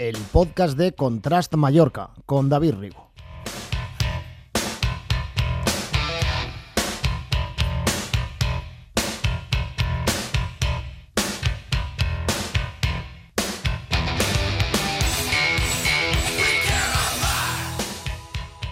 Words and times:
el 0.00 0.16
podcast 0.32 0.78
de 0.78 0.92
Contrast 0.92 1.54
Mallorca 1.56 2.08
con 2.24 2.48
David 2.48 2.76
Rigo. 2.76 3.10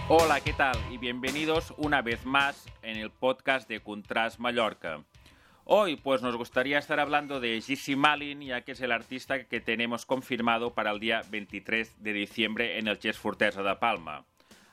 Hola, 0.07 0.41
¿qué 0.41 0.53
tal? 0.53 0.75
Y 0.89 0.97
bienvenidos 0.97 1.75
una 1.77 2.01
vez 2.01 2.25
más 2.25 2.65
en 2.81 2.97
el 2.97 3.11
podcast 3.11 3.69
de 3.69 3.81
Contrast 3.81 4.39
Mallorca. 4.39 5.03
Hoy 5.71 5.97
pues 5.97 6.23
nos 6.23 6.35
gustaría 6.35 6.79
estar 6.79 6.99
hablando 6.99 7.39
de 7.39 7.61
Gissi 7.61 7.95
Malin, 7.95 8.41
ya 8.41 8.61
que 8.61 8.71
es 8.71 8.81
el 8.81 8.91
artista 8.91 9.43
que 9.43 9.61
tenemos 9.61 10.03
confirmado 10.03 10.73
para 10.73 10.89
el 10.89 10.99
día 10.99 11.21
23 11.29 12.01
de 12.01 12.11
diciembre 12.11 12.79
en 12.79 12.87
el 12.87 12.97
Jazz 12.97 13.19
Fortesa 13.19 13.61
de 13.61 13.75
Palma, 13.75 14.25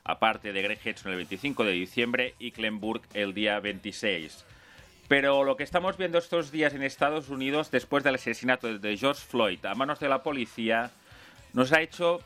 aparte 0.03 0.51
de 0.53 0.61
Greg 0.63 0.79
Hedson 0.83 1.11
el 1.11 1.17
25 1.17 1.65
de 1.65 1.73
diciembre 1.73 2.33
y 2.39 2.49
Clenburg 2.49 3.03
el 3.13 3.35
día 3.35 3.59
26. 3.59 4.43
Pero 5.07 5.43
lo 5.43 5.55
que 5.55 5.61
estamos 5.61 5.97
viendo 5.97 6.17
estos 6.17 6.51
días 6.51 6.73
en 6.73 6.81
Estados 6.81 7.29
Unidos 7.29 7.69
después 7.69 8.03
del 8.03 8.15
asesinato 8.15 8.79
de 8.79 8.97
George 8.97 9.21
Floyd 9.21 9.63
a 9.67 9.75
manos 9.75 9.99
de 9.99 10.09
la 10.09 10.23
policía 10.23 10.89
nos 11.53 11.73
ha 11.73 11.81
hecho 11.81 12.21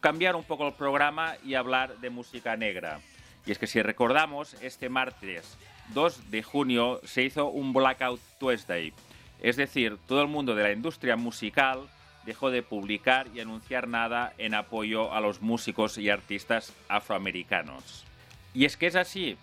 cambiar 0.00 0.34
un 0.34 0.44
poco 0.44 0.66
el 0.66 0.72
programa 0.72 1.34
y 1.44 1.56
hablar 1.56 1.98
de 1.98 2.08
música 2.08 2.56
negra. 2.56 3.00
Y 3.44 3.52
es 3.52 3.58
que 3.58 3.66
si 3.66 3.82
recordamos, 3.82 4.54
este 4.62 4.88
martes 4.88 5.58
2 5.94 6.30
de 6.30 6.42
junio 6.42 7.00
se 7.04 7.22
hizo 7.22 7.46
un 7.46 7.72
Blackout 7.72 8.20
Tuesday. 8.38 8.92
Es 9.40 9.56
decir, 9.56 9.98
todo 10.06 10.22
el 10.22 10.28
mundo 10.28 10.54
de 10.54 10.62
la 10.62 10.72
industria 10.72 11.16
musical 11.16 11.88
dejó 12.24 12.50
de 12.50 12.62
publicar 12.62 13.28
y 13.34 13.40
anunciar 13.40 13.88
nada 13.88 14.34
en 14.38 14.54
apoyo 14.54 15.12
a 15.14 15.20
los 15.20 15.40
músicos 15.40 15.96
y 15.96 16.10
artistas 16.10 16.74
afroamericanos. 16.88 18.04
Y 18.52 18.64
es 18.64 18.76
que 18.76 18.86
es 18.86 18.96
así. 18.96 19.36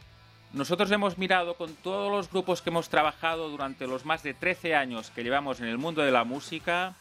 Nosotros 0.53 0.92
hemos 0.92 1.17
mirado 1.17 1.56
con 1.56 1.73
todos 1.75 2.11
los 2.11 2.30
grupos 2.30 2.62
que 2.62 2.69
hemos 2.69 2.89
trabajado 2.89 3.50
durante 3.50 3.88
los 3.88 4.06
más 4.06 4.23
de 4.23 4.34
13 4.34 4.75
años 4.75 5.09
que 5.09 5.23
llevamos 5.23 5.59
en 5.59 5.67
el 5.67 5.78
mundo 5.78 6.02
de 6.02 6.12
la 6.12 6.23
música, 6.23 6.95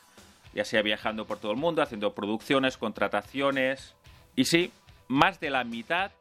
ya 0.54 0.64
sea 0.64 0.82
viajando 0.82 1.26
por 1.26 1.38
todo 1.38 1.52
el 1.52 1.58
mundo, 1.58 1.82
haciendo 1.82 2.14
producciones, 2.14 2.76
contrataciones. 2.76 3.94
Y 4.36 4.46
sí, 4.46 4.72
más 5.06 5.38
de 5.38 5.50
la 5.50 5.64
mitad 5.64 6.12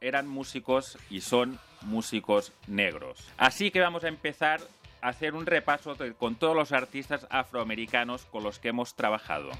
eran 0.00 0.28
músicos 0.28 0.98
y 1.10 1.20
son 1.20 1.58
músicos 1.82 2.52
negros. 2.66 3.18
Así 3.36 3.70
que 3.70 3.80
vamos 3.80 4.04
a 4.04 4.08
empezar 4.08 4.60
a 5.00 5.08
hacer 5.08 5.34
un 5.34 5.46
repaso 5.46 5.96
con 6.18 6.36
todos 6.36 6.56
los 6.56 6.72
artistas 6.72 7.26
afroamericanos 7.30 8.24
con 8.26 8.42
los 8.42 8.58
que 8.58 8.68
hemos 8.68 8.94
trabajado. 8.94 9.50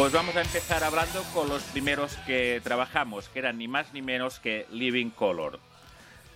Pues 0.00 0.14
vamos 0.14 0.34
a 0.34 0.40
empezar 0.40 0.82
hablando 0.82 1.22
con 1.34 1.50
los 1.50 1.62
primeros 1.62 2.16
que 2.26 2.62
trabajamos, 2.64 3.28
que 3.28 3.38
eran 3.38 3.58
ni 3.58 3.68
más 3.68 3.92
ni 3.92 4.00
menos 4.00 4.40
que 4.40 4.66
Living 4.70 5.10
Color. 5.10 5.60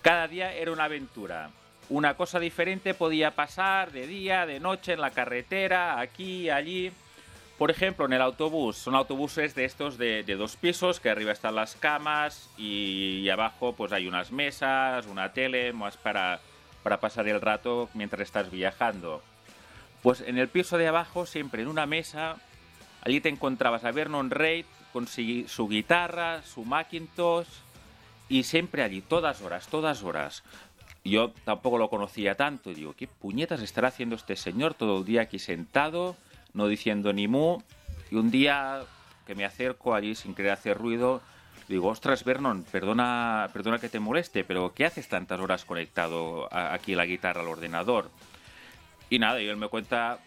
Cada 0.03 0.27
día 0.27 0.53
era 0.53 0.71
una 0.71 0.83
aventura. 0.83 1.49
Una 1.89 2.13
cosa 2.13 2.39
diferente 2.39 2.93
podía 2.93 3.31
pasar 3.31 3.91
de 3.91 4.05
día, 4.05 4.45
de 4.45 4.59
noche, 4.59 4.93
en 4.93 5.01
la 5.01 5.09
carretera, 5.09 5.99
aquí, 5.99 6.47
allí. 6.51 6.91
Por 7.57 7.71
ejemplo, 7.71 8.05
en 8.05 8.13
el 8.13 8.21
autobús. 8.21 8.77
Son 8.77 8.93
autobuses 8.93 9.55
de 9.55 9.65
estos 9.65 9.97
de, 9.97 10.21
dos 10.37 10.57
pisos, 10.57 10.99
que 10.99 11.09
arriba 11.09 11.31
están 11.31 11.55
las 11.55 11.73
camas 11.73 12.51
y, 12.59 13.27
abajo 13.29 13.73
pues 13.73 13.91
hay 13.93 14.05
unas 14.05 14.31
mesas, 14.31 15.07
una 15.07 15.33
tele, 15.33 15.73
más 15.73 15.97
para, 15.97 16.39
para 16.83 16.99
pasar 16.99 17.27
el 17.27 17.41
rato 17.41 17.89
mientras 17.95 18.21
estás 18.21 18.51
viajando. 18.51 19.23
Pues 20.03 20.21
en 20.21 20.37
el 20.37 20.49
piso 20.49 20.77
de 20.77 20.87
abajo, 20.87 21.25
siempre 21.25 21.63
en 21.63 21.67
una 21.67 21.87
mesa, 21.87 22.37
Allí 23.05 23.21
te 23.21 23.29
encontrabas 23.29 23.83
a 23.83 23.91
Vernon 23.91 24.31
Reid 24.31 24.65
con 24.91 25.07
su 25.07 25.67
guitarra, 25.69 26.41
su 26.41 26.65
Macintosh 26.65 27.47
y 28.29 28.43
siempre 28.43 28.81
allí, 28.81 29.01
todas 29.01 29.43
horas, 29.43 29.67
todas 29.67 30.01
horas. 30.01 30.43
Yo 31.03 31.29
tampoco 31.43 31.77
lo 31.77 31.87
conocía 31.87 32.33
tanto 32.33 32.73
digo, 32.73 32.93
¿qué 32.97 33.05
puñetas 33.07 33.61
estará 33.61 33.89
haciendo 33.89 34.15
este 34.15 34.35
señor 34.35 34.73
todo 34.73 34.97
el 34.97 35.05
día 35.05 35.21
aquí 35.21 35.37
sentado, 35.37 36.15
no 36.53 36.67
diciendo 36.67 37.13
ni 37.13 37.27
mu? 37.27 37.59
Y 38.09 38.15
un 38.15 38.31
día 38.31 38.81
que 39.27 39.35
me 39.35 39.45
acerco 39.45 39.93
allí 39.93 40.15
sin 40.15 40.33
querer 40.33 40.53
hacer 40.53 40.75
ruido, 40.75 41.21
digo, 41.67 41.89
ostras, 41.89 42.23
Vernon, 42.23 42.63
perdona, 42.63 43.49
perdona 43.53 43.77
que 43.77 43.89
te 43.89 43.99
moleste, 43.99 44.43
pero 44.43 44.73
¿qué 44.73 44.85
haces 44.85 45.07
tantas 45.07 45.39
horas 45.39 45.63
conectado 45.63 46.49
aquí 46.51 46.95
la 46.95 47.05
guitarra 47.05 47.41
al 47.41 47.49
ordenador? 47.49 48.09
Y 49.11 49.19
nada, 49.19 49.39
y 49.39 49.47
él 49.47 49.57
me 49.57 49.67
cuenta 49.67 50.17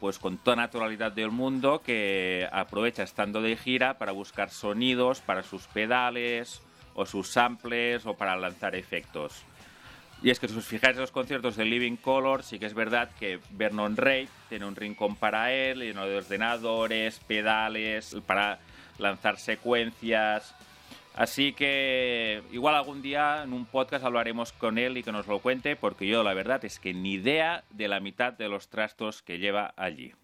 pues 0.00 0.18
con 0.18 0.38
toda 0.38 0.56
naturalidad 0.56 1.12
del 1.12 1.30
mundo 1.30 1.82
que 1.84 2.48
aprovecha 2.50 3.02
estando 3.02 3.42
de 3.42 3.56
gira 3.56 3.98
para 3.98 4.12
buscar 4.12 4.50
sonidos 4.50 5.20
para 5.20 5.42
sus 5.42 5.66
pedales 5.66 6.62
o 6.94 7.04
sus 7.06 7.28
samples 7.28 8.06
o 8.06 8.14
para 8.14 8.36
lanzar 8.36 8.74
efectos. 8.74 9.44
Y 10.22 10.30
es 10.30 10.38
que 10.38 10.48
si 10.48 10.56
os 10.56 10.66
fijáis 10.66 10.96
en 10.96 11.02
los 11.02 11.12
conciertos 11.12 11.56
de 11.56 11.64
Living 11.64 11.96
Color, 11.96 12.42
sí 12.42 12.58
que 12.58 12.66
es 12.66 12.74
verdad 12.74 13.10
que 13.18 13.40
Vernon 13.50 13.96
Reid 13.96 14.28
tiene 14.48 14.66
un 14.66 14.76
rincón 14.76 15.16
para 15.16 15.52
él, 15.52 15.80
lleno 15.80 16.06
de 16.06 16.18
ordenadores, 16.18 17.20
pedales, 17.20 18.16
para 18.26 18.58
lanzar 18.98 19.38
secuencias, 19.38 20.54
Así 21.14 21.52
que 21.52 22.42
igual 22.52 22.74
algún 22.74 23.02
día 23.02 23.42
en 23.42 23.52
un 23.52 23.66
podcast 23.66 24.04
hablaremos 24.04 24.52
con 24.52 24.78
él 24.78 24.96
y 24.96 25.02
que 25.02 25.12
nos 25.12 25.26
lo 25.26 25.40
cuente, 25.40 25.76
porque 25.76 26.06
yo 26.06 26.22
la 26.22 26.34
verdad 26.34 26.64
es 26.64 26.78
que 26.78 26.94
ni 26.94 27.14
idea 27.14 27.64
de 27.70 27.88
la 27.88 28.00
mitad 28.00 28.32
de 28.32 28.48
los 28.48 28.68
trastos 28.68 29.22
que 29.22 29.38
lleva 29.38 29.74
allí. 29.76 30.14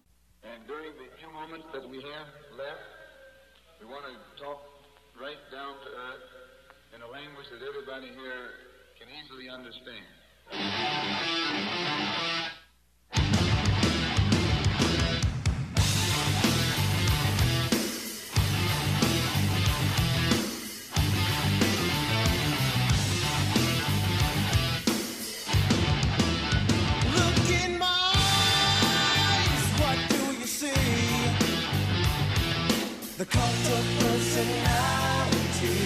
The 33.17 33.25
cult 33.25 33.43
of 33.43 33.85
personality. 33.99 35.77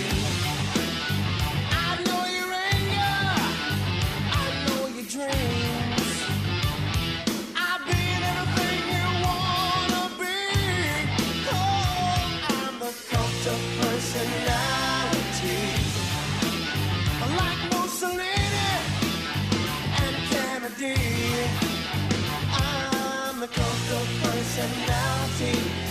I 1.71 1.95
know 2.05 2.23
your 2.37 2.51
anger. 2.75 3.23
I 4.35 4.45
know 4.65 4.81
your 4.95 5.07
dreams. 5.15 6.11
I've 7.55 7.83
been 7.87 8.21
everything 8.35 8.83
you 8.91 9.07
wanna 9.23 10.03
be. 10.19 10.39
Oh, 11.55 12.19
I'm 12.51 12.75
the 12.79 12.91
cult 13.09 13.43
of 13.53 13.61
personality. 13.79 15.61
Like 17.39 17.61
Mussolini 17.71 18.71
and 20.03 20.15
Kennedy. 20.31 20.99
I'm 22.59 23.35
the 23.39 23.47
cult 23.47 23.87
of 23.99 24.07
personality. 24.21 25.90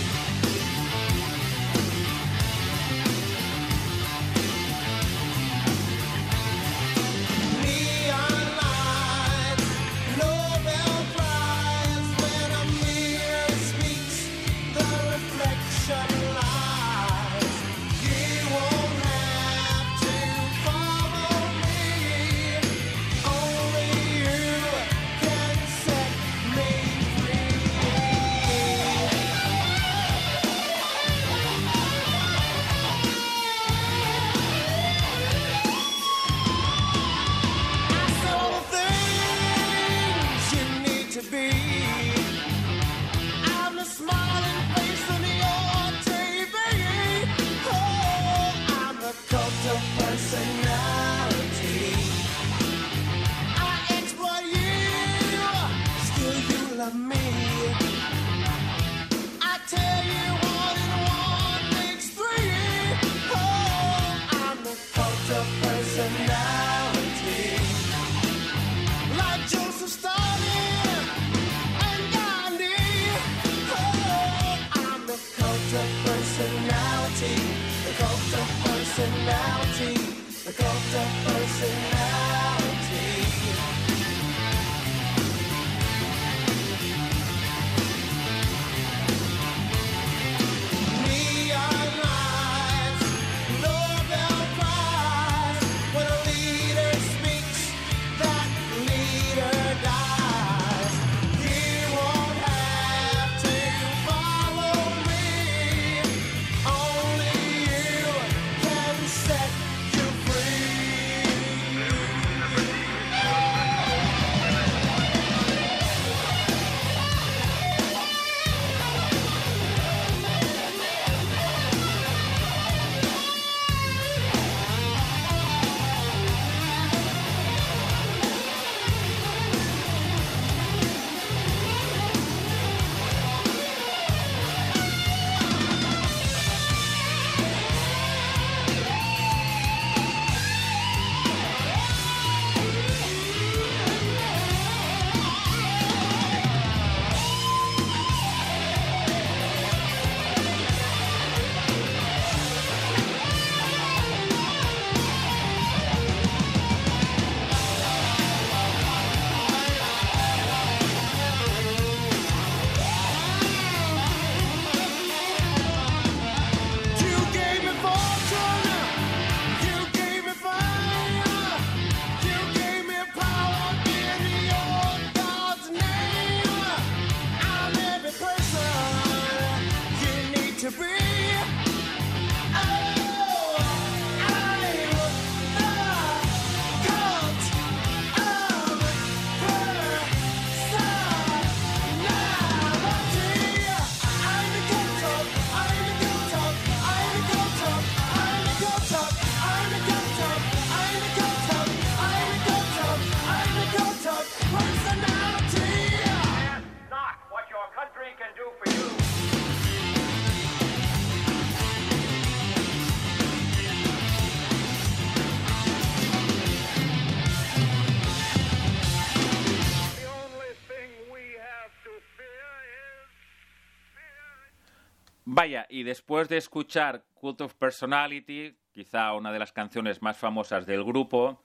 Y 225.69 225.83
después 225.83 226.29
de 226.29 226.37
escuchar 226.37 227.03
Cult 227.13 227.41
of 227.41 227.55
Personality, 227.55 228.55
quizá 228.71 229.13
una 229.13 229.31
de 229.31 229.39
las 229.39 229.51
canciones 229.51 230.01
más 230.01 230.17
famosas 230.17 230.65
del 230.65 230.83
grupo, 230.83 231.41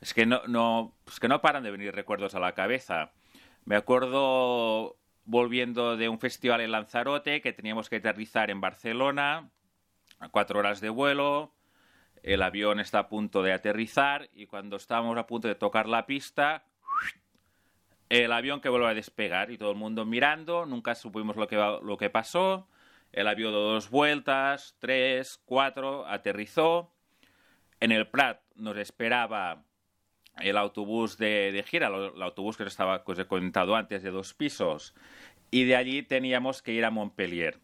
es 0.00 0.14
que 0.14 0.26
no, 0.26 0.42
no, 0.46 0.94
es 1.06 1.20
que 1.20 1.28
no 1.28 1.40
paran 1.40 1.62
de 1.62 1.70
venir 1.70 1.94
recuerdos 1.94 2.34
a 2.34 2.40
la 2.40 2.54
cabeza. 2.54 3.12
Me 3.64 3.76
acuerdo 3.76 4.96
volviendo 5.24 5.96
de 5.96 6.08
un 6.08 6.18
festival 6.18 6.60
en 6.60 6.72
Lanzarote 6.72 7.40
que 7.40 7.52
teníamos 7.52 7.88
que 7.88 7.96
aterrizar 7.96 8.50
en 8.50 8.60
Barcelona, 8.60 9.50
a 10.18 10.28
cuatro 10.28 10.58
horas 10.58 10.80
de 10.80 10.88
vuelo, 10.88 11.52
el 12.22 12.42
avión 12.42 12.80
está 12.80 13.00
a 13.00 13.08
punto 13.08 13.42
de 13.42 13.52
aterrizar 13.52 14.28
y 14.34 14.46
cuando 14.46 14.76
estábamos 14.76 15.16
a 15.16 15.26
punto 15.26 15.48
de 15.48 15.54
tocar 15.54 15.88
la 15.88 16.06
pista, 16.06 16.64
el 18.08 18.32
avión 18.32 18.60
que 18.60 18.68
vuelve 18.68 18.88
a 18.88 18.94
despegar 18.94 19.50
y 19.50 19.58
todo 19.58 19.70
el 19.70 19.76
mundo 19.76 20.04
mirando, 20.04 20.66
nunca 20.66 20.94
supimos 20.94 21.36
lo 21.36 21.46
que, 21.46 21.56
lo 21.56 21.96
que 21.96 22.10
pasó 22.10 22.68
el 23.12 23.26
avión 23.26 23.52
dio 23.52 23.60
dos 23.60 23.90
vueltas, 23.90 24.76
tres, 24.78 25.40
cuatro, 25.44 26.06
aterrizó. 26.06 26.92
En 27.80 27.92
el 27.92 28.06
Prat 28.08 28.40
nos 28.54 28.76
esperaba 28.76 29.64
el 30.36 30.56
autobús 30.56 31.18
de, 31.18 31.64
gira, 31.66 31.88
el 31.88 32.22
autobús 32.22 32.56
que 32.56 32.64
estaba 32.64 33.02
que 33.04 33.74
antes, 33.76 34.02
de 34.02 34.10
dos 34.10 34.34
pisos. 34.34 34.94
Y 35.50 35.64
de 35.64 35.76
allí 35.76 36.02
teníamos 36.02 36.62
que 36.62 36.72
ir 36.72 36.84
a 36.84 36.90
Montpellier. 36.90 37.58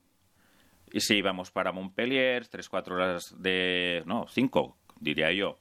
Y 0.93 1.01
sí, 1.01 1.17
íbamos 1.17 1.51
para 1.51 1.73
Montpellier, 1.73 2.49
tres, 2.49 2.69
cuatro 2.69 2.97
horas 2.97 3.35
de... 3.39 4.03
no, 4.07 4.27
cinco, 4.29 4.77
diría 4.99 5.31
yo, 5.33 5.61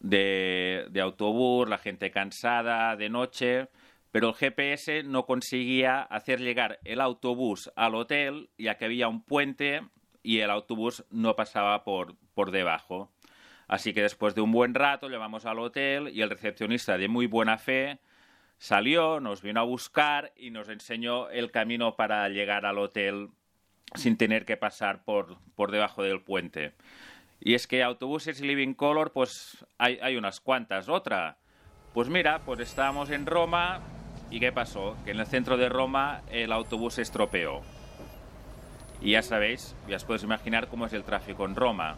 de, 0.00 0.86
de 0.90 1.00
autobús, 1.00 1.68
la 1.68 1.78
gente 1.78 2.10
cansada, 2.10 2.96
de 2.96 3.08
noche 3.08 3.68
pero 4.12 4.28
el 4.28 4.34
GPS 4.34 5.02
no 5.04 5.24
conseguía 5.24 6.02
hacer 6.02 6.40
llegar 6.40 6.78
el 6.84 7.00
autobús 7.00 7.72
al 7.74 7.94
hotel, 7.94 8.50
ya 8.58 8.76
que 8.76 8.84
había 8.84 9.08
un 9.08 9.22
puente 9.22 9.80
y 10.22 10.40
el 10.40 10.50
autobús 10.50 11.04
no 11.10 11.34
pasaba 11.34 11.82
por, 11.82 12.14
por 12.34 12.50
debajo. 12.50 13.10
Así 13.68 13.94
que 13.94 14.02
después 14.02 14.34
de 14.34 14.42
un 14.42 14.52
buen 14.52 14.74
rato 14.74 15.08
llevamos 15.08 15.46
al 15.46 15.58
hotel 15.58 16.10
y 16.12 16.20
el 16.20 16.28
recepcionista 16.28 16.98
de 16.98 17.08
muy 17.08 17.26
buena 17.26 17.56
fe 17.56 18.00
salió, 18.58 19.18
nos 19.18 19.40
vino 19.40 19.60
a 19.60 19.64
buscar 19.64 20.32
y 20.36 20.50
nos 20.50 20.68
enseñó 20.68 21.30
el 21.30 21.50
camino 21.50 21.96
para 21.96 22.28
llegar 22.28 22.66
al 22.66 22.78
hotel 22.78 23.30
sin 23.94 24.18
tener 24.18 24.44
que 24.44 24.58
pasar 24.58 25.04
por, 25.04 25.38
por 25.54 25.70
debajo 25.70 26.02
del 26.02 26.20
puente. 26.20 26.74
Y 27.40 27.54
es 27.54 27.66
que 27.66 27.82
autobuses 27.82 28.42
Living 28.42 28.74
Color, 28.74 29.12
pues 29.12 29.66
hay, 29.78 29.98
hay 30.02 30.16
unas 30.16 30.40
cuantas. 30.40 30.90
Otra, 30.90 31.38
pues 31.94 32.08
mira, 32.08 32.40
pues 32.44 32.60
estábamos 32.60 33.10
en 33.10 33.26
Roma, 33.26 33.80
¿Y 34.32 34.40
qué 34.40 34.50
pasó? 34.50 34.96
Que 35.04 35.10
en 35.10 35.20
el 35.20 35.26
centro 35.26 35.58
de 35.58 35.68
Roma 35.68 36.22
el 36.30 36.52
autobús 36.52 36.94
se 36.94 37.02
estropeó. 37.02 37.60
Y 39.02 39.10
ya 39.10 39.20
sabéis, 39.20 39.76
ya 39.86 39.96
os 39.96 40.04
podéis 40.04 40.22
imaginar 40.22 40.68
cómo 40.68 40.86
es 40.86 40.94
el 40.94 41.04
tráfico 41.04 41.44
en 41.44 41.54
Roma. 41.54 41.96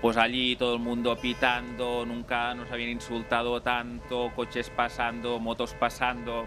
Pues 0.00 0.16
allí 0.16 0.56
todo 0.56 0.76
el 0.76 0.80
mundo 0.80 1.14
pitando, 1.18 2.06
nunca 2.06 2.54
nos 2.54 2.72
habían 2.72 2.88
insultado 2.88 3.60
tanto, 3.60 4.32
coches 4.34 4.70
pasando, 4.70 5.38
motos 5.40 5.74
pasando. 5.74 6.46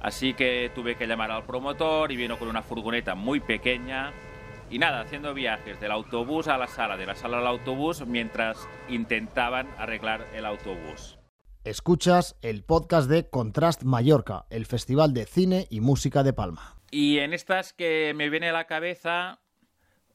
Así 0.00 0.34
que 0.34 0.70
tuve 0.72 0.94
que 0.94 1.08
llamar 1.08 1.32
al 1.32 1.42
promotor 1.42 2.12
y 2.12 2.16
vino 2.16 2.38
con 2.38 2.46
una 2.46 2.62
furgoneta 2.62 3.16
muy 3.16 3.40
pequeña. 3.40 4.12
Y 4.70 4.78
nada, 4.78 5.00
haciendo 5.00 5.34
viajes 5.34 5.80
del 5.80 5.90
autobús 5.90 6.46
a 6.46 6.58
la 6.58 6.68
sala, 6.68 6.96
de 6.96 7.06
la 7.06 7.16
sala 7.16 7.38
al 7.38 7.46
autobús, 7.48 8.06
mientras 8.06 8.68
intentaban 8.88 9.66
arreglar 9.78 10.28
el 10.32 10.46
autobús. 10.46 11.17
Escuchas 11.68 12.34
el 12.40 12.64
podcast 12.64 13.10
de 13.10 13.28
Contrast 13.28 13.82
Mallorca, 13.82 14.46
el 14.48 14.64
Festival 14.64 15.12
de 15.12 15.26
Cine 15.26 15.66
y 15.68 15.82
Música 15.82 16.22
de 16.22 16.32
Palma. 16.32 16.78
Y 16.90 17.18
en 17.18 17.34
estas 17.34 17.74
que 17.74 18.14
me 18.16 18.30
viene 18.30 18.48
a 18.48 18.54
la 18.54 18.66
cabeza, 18.66 19.40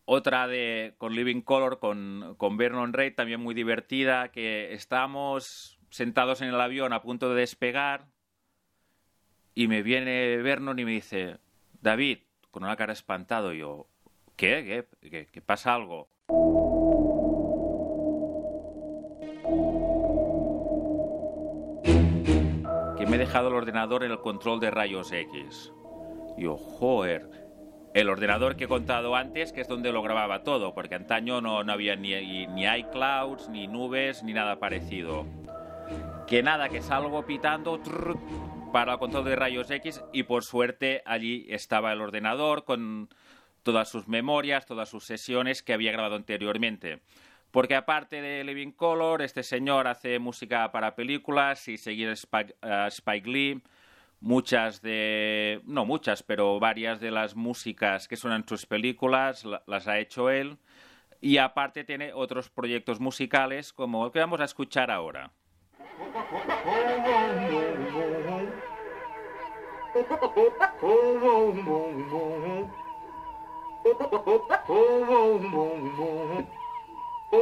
otra 0.05 0.47
de 0.47 0.95
con 0.97 1.13
Living 1.13 1.41
Color, 1.41 1.77
con, 1.77 2.33
con 2.39 2.57
Vernon 2.57 2.91
Reid, 2.91 3.13
también 3.13 3.39
muy 3.39 3.53
divertida, 3.53 4.31
que 4.31 4.73
estamos 4.73 5.77
sentados 5.91 6.41
en 6.41 6.47
el 6.47 6.59
avión 6.59 6.91
a 6.91 7.03
punto 7.03 7.29
de 7.29 7.41
despegar 7.41 8.07
y 9.53 9.67
me 9.67 9.83
viene 9.83 10.37
Vernon 10.37 10.79
y 10.79 10.85
me 10.85 10.91
dice, 10.93 11.37
David, 11.83 12.17
con 12.49 12.63
una 12.63 12.75
cara 12.77 12.93
espantado, 12.93 13.53
yo, 13.53 13.85
¿qué? 14.37 14.87
¿Qué? 14.99 15.07
¿Qué, 15.07 15.27
qué 15.27 15.41
pasa 15.41 15.75
algo? 15.75 16.09
Me 23.13 23.17
he 23.17 23.27
dejado 23.27 23.49
el 23.49 23.53
ordenador 23.53 24.03
en 24.03 24.09
el 24.09 24.21
control 24.21 24.59
de 24.59 24.71
rayos 24.71 25.11
X. 25.11 25.71
Yo, 26.35 26.57
joder. 26.57 27.29
el 27.93 28.09
ordenador 28.09 28.55
que 28.55 28.63
he 28.63 28.67
contado 28.67 29.15
antes, 29.15 29.53
que 29.53 29.61
es 29.61 29.67
donde 29.67 29.91
lo 29.91 30.01
grababa 30.01 30.41
todo, 30.41 30.73
porque 30.73 30.95
antaño 30.95 31.39
no, 31.39 31.63
no 31.63 31.73
había 31.73 31.95
ni, 31.95 32.47
ni 32.47 32.65
iClouds, 32.65 33.49
ni 33.49 33.67
nubes, 33.67 34.23
ni 34.23 34.33
nada 34.33 34.57
parecido. 34.57 35.27
Que 36.25 36.41
nada, 36.41 36.69
que 36.69 36.81
salgo 36.81 37.23
pitando 37.27 37.79
para 38.71 38.93
el 38.93 38.97
control 38.97 39.25
de 39.25 39.35
rayos 39.35 39.69
X 39.69 40.03
y 40.11 40.23
por 40.23 40.43
suerte 40.43 41.03
allí 41.05 41.45
estaba 41.49 41.93
el 41.93 42.01
ordenador 42.01 42.63
con 42.63 43.09
todas 43.61 43.89
sus 43.89 44.07
memorias, 44.07 44.65
todas 44.65 44.89
sus 44.89 45.05
sesiones 45.05 45.61
que 45.61 45.73
había 45.73 45.91
grabado 45.91 46.15
anteriormente. 46.15 47.01
Porque 47.53 47.75
aparte 47.75 48.19
de 48.19 48.43
Living 48.43 48.71
Color, 48.71 49.21
este 49.21 49.43
señor 49.43 49.87
hace 49.87 50.17
música 50.17 50.71
para 50.71 50.95
películas 50.95 51.67
y 51.67 51.77
seguir 51.77 52.09
Spike, 52.09 52.55
uh, 52.63 52.87
Spike 52.87 53.29
Lee. 53.29 53.61
Muchas 54.21 54.81
de. 54.81 55.61
No 55.63 55.85
muchas, 55.85 56.23
pero 56.23 56.59
varias 56.59 56.99
de 56.99 57.11
las 57.11 57.35
músicas 57.35 58.07
que 58.07 58.15
suenan 58.15 58.41
en 58.41 58.47
sus 58.47 58.65
películas 58.65 59.45
las 59.67 59.87
ha 59.87 59.99
hecho 59.99 60.31
él. 60.31 60.57
Y 61.21 61.37
aparte 61.37 61.83
tiene 61.83 62.11
otros 62.11 62.49
proyectos 62.49 62.99
musicales 62.99 63.71
como 63.71 64.07
el 64.07 64.11
que 64.11 64.17
vamos 64.17 64.41
a 64.41 64.45
escuchar 64.45 64.89
ahora. 64.89 65.31
Oh, 77.35 77.41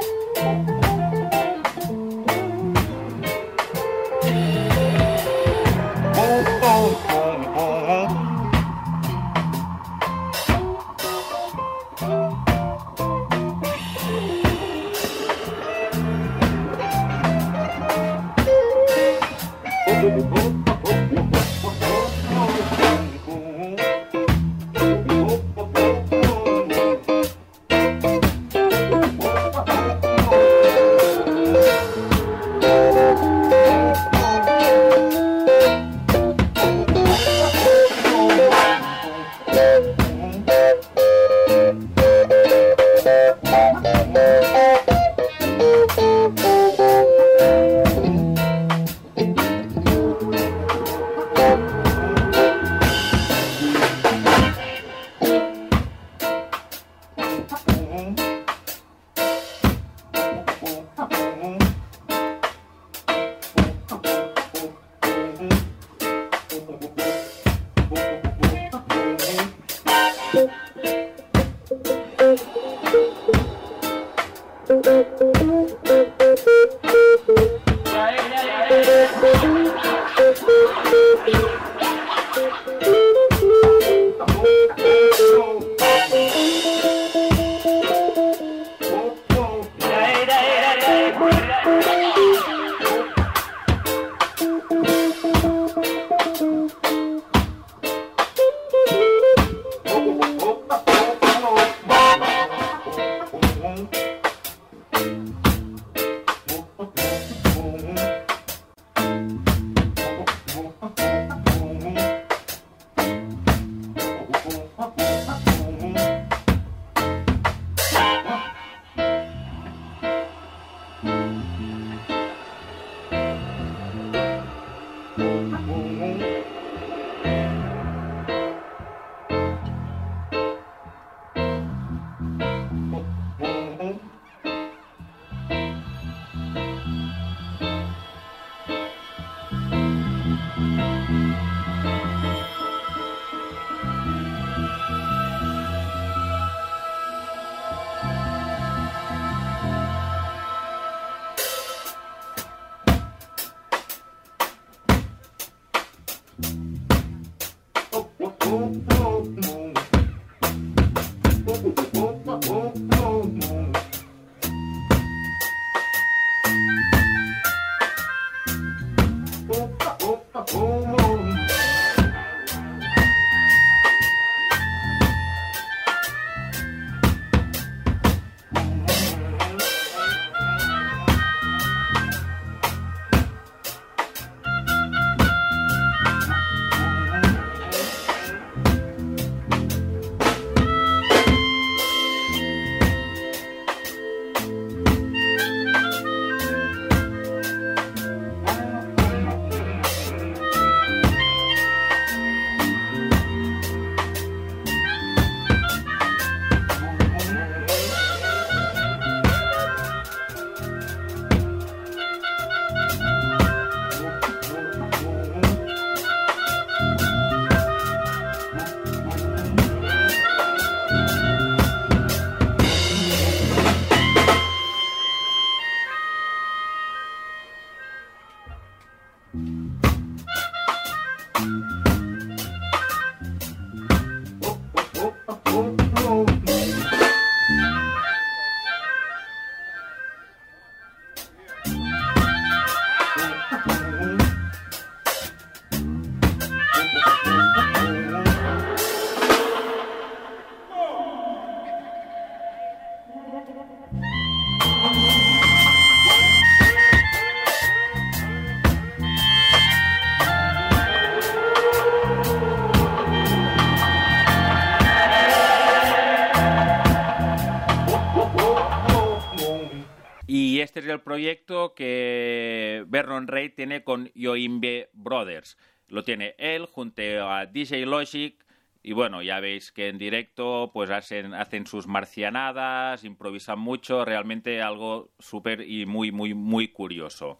Rey 273.27 273.49
tiene 273.49 273.83
con 273.83 274.11
Yoimbe 274.13 274.89
Brothers. 274.93 275.57
Lo 275.87 276.03
tiene 276.03 276.35
él 276.37 276.65
junto 276.65 277.01
a 277.01 277.45
DJ 277.45 277.85
Logic. 277.85 278.45
Y 278.83 278.93
bueno, 278.93 279.21
ya 279.21 279.39
veis 279.39 279.71
que 279.71 279.89
en 279.89 279.97
directo 279.99 280.71
pues 280.73 280.89
hacen, 280.89 281.33
hacen 281.35 281.67
sus 281.67 281.85
marcianadas, 281.85 283.03
improvisan 283.03 283.59
mucho, 283.59 284.05
realmente 284.05 284.61
algo 284.61 285.11
súper 285.19 285.61
y 285.61 285.85
muy, 285.85 286.11
muy, 286.11 286.33
muy 286.33 286.69
curioso. 286.69 287.39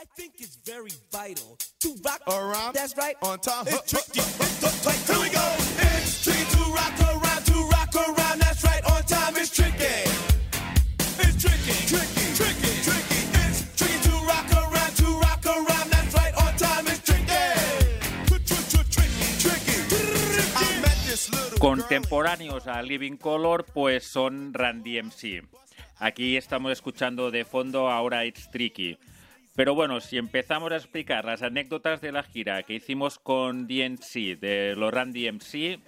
I 0.00 0.04
think 0.16 0.40
it's 0.40 0.56
very 0.64 0.92
vital 1.12 1.58
to 1.80 1.94
rock 2.02 2.22
around. 2.26 2.74
That's 2.74 2.96
right. 2.96 3.16
On 3.22 3.38
time. 3.38 3.66
It's 3.66 3.90
tricky. 3.90 4.20
Here 5.06 5.20
we 5.20 5.28
go. 5.28 5.69
Contemporáneos 21.60 22.66
a 22.66 22.80
Living 22.80 23.18
Color, 23.18 23.66
pues 23.66 24.06
son 24.06 24.54
Randy 24.54 25.02
MC. 25.02 25.42
Aquí 25.98 26.38
estamos 26.38 26.72
escuchando 26.72 27.30
de 27.30 27.44
fondo 27.44 27.90
ahora 27.90 28.24
It's 28.24 28.50
Tricky. 28.50 28.96
Pero 29.54 29.74
bueno, 29.74 30.00
si 30.00 30.16
empezamos 30.16 30.72
a 30.72 30.76
explicar 30.76 31.26
las 31.26 31.42
anécdotas 31.42 32.00
de 32.00 32.12
la 32.12 32.22
gira 32.22 32.62
que 32.62 32.72
hicimos 32.72 33.18
con 33.18 33.66
DNC, 33.66 34.40
de 34.40 34.74
los 34.74 34.90
Randy 34.90 35.30
MC, 35.30 35.80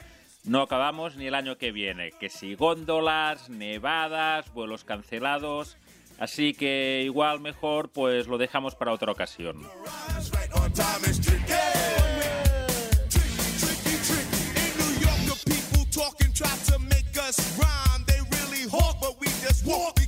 no 0.45 0.61
acabamos 0.61 1.17
ni 1.17 1.29
el 1.29 1.35
año 1.35 1.57
que 1.57 1.73
viene. 1.73 2.13
Que 2.21 2.29
si 2.29 2.55
góndolas, 2.55 3.49
nevadas, 3.49 4.53
vuelos 4.53 4.85
cancelados. 4.85 5.79
Así 6.19 6.53
que 6.53 7.01
igual 7.03 7.41
mejor 7.41 7.89
pues 7.91 8.27
lo 8.27 8.37
dejamos 8.37 8.75
para 8.75 8.93
otra 8.93 9.11
ocasión. 9.11 9.67
just 17.33 17.59
rhyme. 17.59 18.05
They 18.07 18.21
really 18.37 18.68
hawk, 18.68 18.99
but 19.01 19.18
we 19.21 19.27
just 19.27 19.64
walk. 19.66 20.02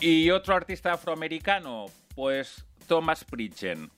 Y 0.00 0.30
otro 0.30 0.54
artista 0.54 0.92
afroamericano, 0.92 1.86
pues 2.14 2.64
Thomas 2.86 3.24
Pridgen. 3.24 3.90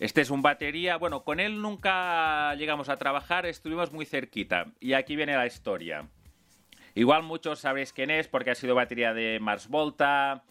Este 0.00 0.22
es 0.22 0.30
un 0.30 0.40
batería, 0.40 0.96
bueno, 0.96 1.22
con 1.22 1.38
él 1.38 1.60
nunca 1.60 2.54
llegamos 2.54 2.88
a 2.88 2.96
trabajar, 2.96 3.44
estuvimos 3.44 3.92
muy 3.92 4.06
cerquita. 4.06 4.72
Y 4.80 4.94
aquí 4.94 5.16
viene 5.16 5.36
la 5.36 5.46
historia. 5.46 6.08
Igual 6.94 7.24
muchos 7.24 7.60
sabréis 7.60 7.92
quién 7.92 8.10
es 8.10 8.26
porque 8.26 8.52
ha 8.52 8.54
sido 8.54 8.74
batería 8.74 9.12
de 9.12 9.38
Mars 9.38 9.68
Volta 9.68 10.44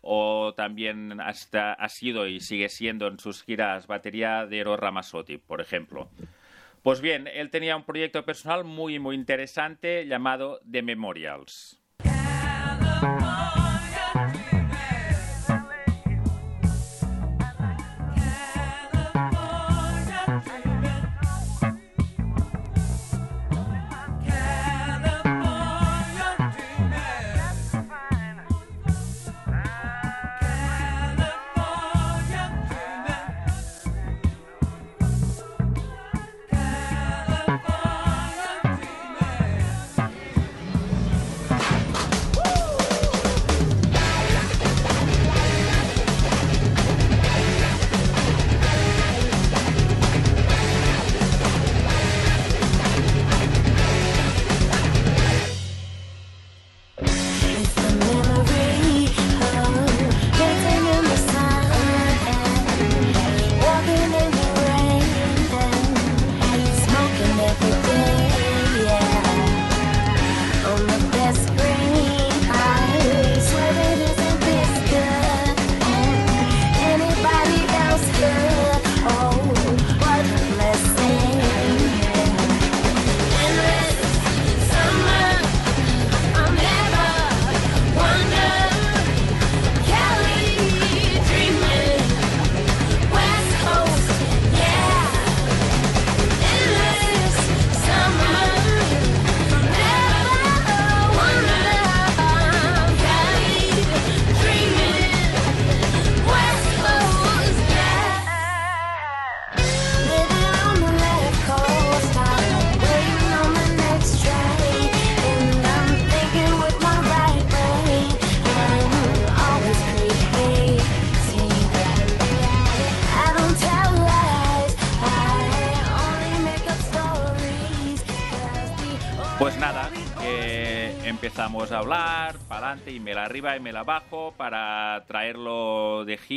o 0.00 0.54
también 0.54 1.20
hasta 1.20 1.74
ha 1.74 1.88
sido 1.88 2.26
y 2.26 2.40
sigue 2.40 2.68
siendo 2.68 3.08
en 3.08 3.18
sus 3.18 3.42
giras 3.42 3.86
batería 3.86 4.46
de 4.46 4.58
Eros 4.58 4.80
Ramazzotti, 4.80 5.36
por 5.36 5.60
ejemplo. 5.60 6.08
Pues 6.82 7.00
bien, 7.00 7.26
él 7.26 7.50
tenía 7.50 7.76
un 7.76 7.84
proyecto 7.84 8.24
personal 8.24 8.64
muy 8.64 8.98
muy 8.98 9.16
interesante 9.16 10.06
llamado 10.06 10.60
The 10.70 10.82
Memorials. 10.82 11.79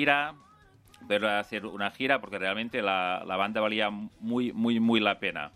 Gira, 0.04 0.36
verlo 1.08 1.30
hacer 1.30 1.66
una 1.66 1.90
gira, 1.92 2.20
porque 2.20 2.38
realmente 2.38 2.82
la, 2.82 3.24
la 3.26 3.38
banda 3.38 3.62
valía 3.62 3.90
muy, 3.90 4.52
muy, 4.52 4.82
muy 4.82 5.00
la 5.00 5.18
pena. 5.20 5.52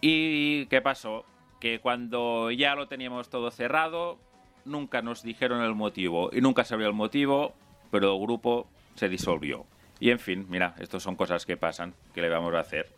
¿Y 0.00 0.64
qué 0.66 0.80
pasó? 0.80 1.26
Que 1.60 1.78
cuando 1.78 2.50
ya 2.50 2.74
lo 2.74 2.88
teníamos 2.88 3.28
todo 3.28 3.50
cerrado, 3.50 4.18
nunca 4.64 5.02
nos 5.02 5.22
dijeron 5.22 5.62
el 5.62 5.74
motivo, 5.74 6.30
y 6.32 6.40
nunca 6.40 6.64
sabía 6.64 6.86
el 6.86 6.94
motivo, 6.94 7.52
pero 7.90 8.14
el 8.14 8.20
grupo 8.22 8.66
se 8.94 9.10
disolvió. 9.10 9.66
Y 10.00 10.10
en 10.10 10.18
fin, 10.18 10.46
mira, 10.48 10.74
estas 10.78 11.02
son 11.02 11.16
cosas 11.16 11.44
que 11.44 11.58
pasan, 11.58 11.92
que 12.14 12.22
le 12.22 12.30
vamos 12.30 12.54
a 12.54 12.60
hacer. 12.60 12.88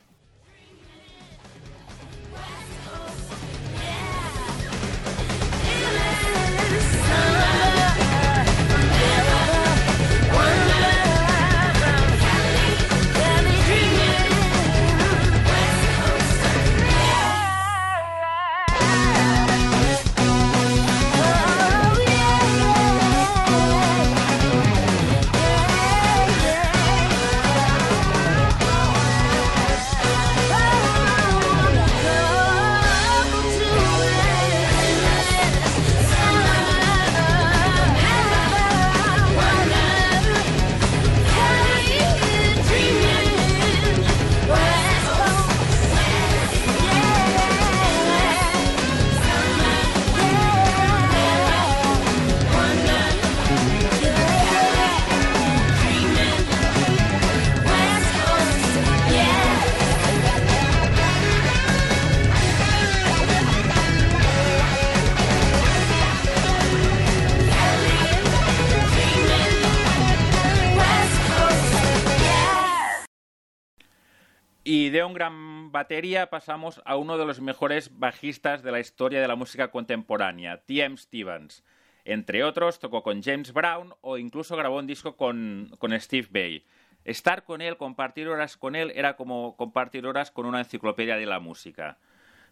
Batería 75.78 76.28
pasamos 76.28 76.82
a 76.84 76.96
uno 76.96 77.16
de 77.18 77.24
los 77.24 77.40
mejores 77.40 77.96
bajistas 77.96 78.64
de 78.64 78.72
la 78.72 78.80
historia 78.80 79.20
de 79.20 79.28
la 79.28 79.36
música 79.36 79.70
contemporánea, 79.70 80.60
T.M. 80.64 80.96
Stevens. 80.96 81.62
Entre 82.04 82.42
otros, 82.42 82.80
tocó 82.80 83.04
con 83.04 83.22
James 83.22 83.52
Brown 83.52 83.94
o 84.00 84.18
incluso 84.18 84.56
grabó 84.56 84.78
un 84.78 84.88
disco 84.88 85.16
con, 85.16 85.70
con 85.78 85.98
Steve 86.00 86.26
Bay. 86.32 86.66
Estar 87.04 87.44
con 87.44 87.60
él, 87.60 87.76
compartir 87.76 88.26
horas 88.26 88.56
con 88.56 88.74
él, 88.74 88.90
era 88.96 89.14
como 89.14 89.56
compartir 89.56 90.04
horas 90.04 90.32
con 90.32 90.46
una 90.46 90.58
enciclopedia 90.58 91.16
de 91.16 91.26
la 91.26 91.38
música. 91.38 91.98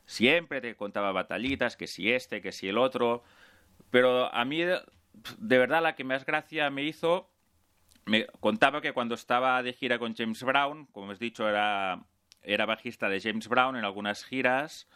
Siempre 0.04 0.60
te 0.60 0.76
contaba 0.76 1.10
batallitas, 1.10 1.76
que 1.76 1.88
si 1.88 2.12
este, 2.12 2.40
que 2.40 2.52
si 2.52 2.68
el 2.68 2.78
otro. 2.78 3.24
Pero 3.90 4.32
a 4.32 4.44
mí, 4.44 4.62
de 4.62 5.58
verdad, 5.58 5.82
la 5.82 5.96
que 5.96 6.04
más 6.04 6.24
gracia 6.24 6.70
me 6.70 6.84
hizo, 6.84 7.28
me 8.04 8.26
contaba 8.38 8.80
que 8.80 8.92
cuando 8.92 9.16
estaba 9.16 9.60
de 9.64 9.72
gira 9.72 9.98
con 9.98 10.14
James 10.14 10.44
Brown, 10.44 10.86
como 10.92 11.10
os 11.10 11.18
dicho, 11.18 11.48
era, 11.48 12.04
era 12.46 12.66
bajista 12.66 13.08
de 13.08 13.20
James 13.20 13.48
Brown 13.48 13.76
en 13.76 13.84
algunas 13.84 14.24
giras, 14.24 14.88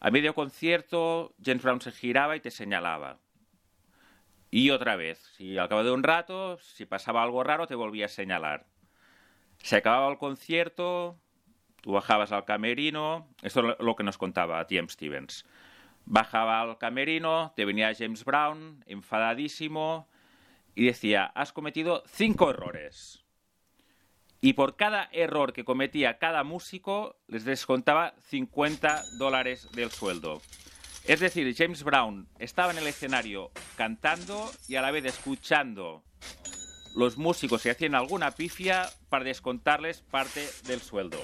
a 0.00 0.10
medio 0.10 0.34
concierto 0.34 1.34
James 1.44 1.62
Brown 1.62 1.80
se 1.80 1.92
giraba 1.92 2.36
y 2.36 2.40
te 2.40 2.50
señalaba. 2.50 3.18
Y 4.50 4.70
otra 4.70 4.96
vez, 4.96 5.18
si 5.36 5.58
al 5.58 5.68
cabo 5.68 5.84
de 5.84 5.90
un 5.90 6.02
rato, 6.02 6.58
si 6.58 6.86
pasaba 6.86 7.22
algo 7.22 7.42
raro, 7.42 7.66
te 7.66 7.74
volvía 7.74 8.06
a 8.06 8.08
señalar. 8.08 8.66
Se 9.58 9.76
acababa 9.76 10.10
el 10.10 10.18
concierto, 10.18 11.18
tú 11.82 11.92
bajabas 11.92 12.32
al 12.32 12.44
camerino, 12.44 13.28
esto 13.42 13.70
es 13.70 13.76
lo 13.80 13.96
que 13.96 14.04
nos 14.04 14.18
contaba 14.18 14.66
Tim 14.66 14.88
Stevens. 14.88 15.44
Bajaba 16.04 16.60
al 16.60 16.78
camerino, 16.78 17.52
te 17.56 17.64
venía 17.64 17.92
James 17.94 18.24
Brown, 18.24 18.84
enfadadísimo, 18.86 20.08
y 20.74 20.86
decía, 20.86 21.24
has 21.34 21.52
cometido 21.52 22.04
cinco 22.06 22.50
errores. 22.50 23.25
Y 24.46 24.52
por 24.52 24.76
cada 24.76 25.08
error 25.10 25.52
que 25.52 25.64
cometía 25.64 26.18
cada 26.18 26.44
músico, 26.44 27.16
les 27.26 27.44
descontaba 27.44 28.14
50 28.28 29.02
dólares 29.18 29.68
del 29.72 29.90
sueldo. 29.90 30.40
Es 31.02 31.18
decir, 31.18 31.52
James 31.58 31.82
Brown 31.82 32.28
estaba 32.38 32.70
en 32.70 32.78
el 32.78 32.86
escenario 32.86 33.50
cantando 33.74 34.48
y 34.68 34.76
a 34.76 34.82
la 34.82 34.92
vez 34.92 35.04
escuchando 35.04 36.04
los 36.94 37.18
músicos 37.18 37.62
si 37.62 37.70
hacían 37.70 37.96
alguna 37.96 38.30
pifia 38.30 38.88
para 39.08 39.24
descontarles 39.24 40.02
parte 40.02 40.48
del 40.68 40.80
sueldo. 40.80 41.18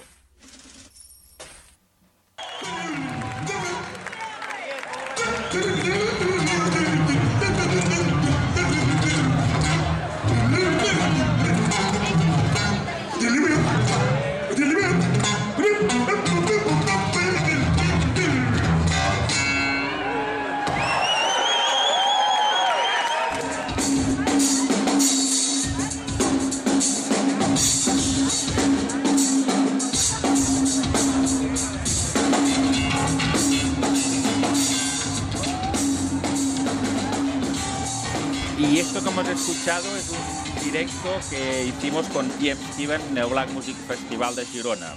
Hemos 39.12 39.28
escuchado 39.28 39.94
es 39.94 40.10
un 40.10 40.64
directo 40.64 41.20
que 41.28 41.66
hicimos 41.66 42.08
con 42.08 42.30
T.M. 42.30 42.58
Stevens 42.72 43.04
en 43.10 43.18
el 43.18 43.26
Black 43.26 43.50
Music 43.50 43.76
Festival 43.76 44.34
de 44.34 44.46
Girona. 44.46 44.94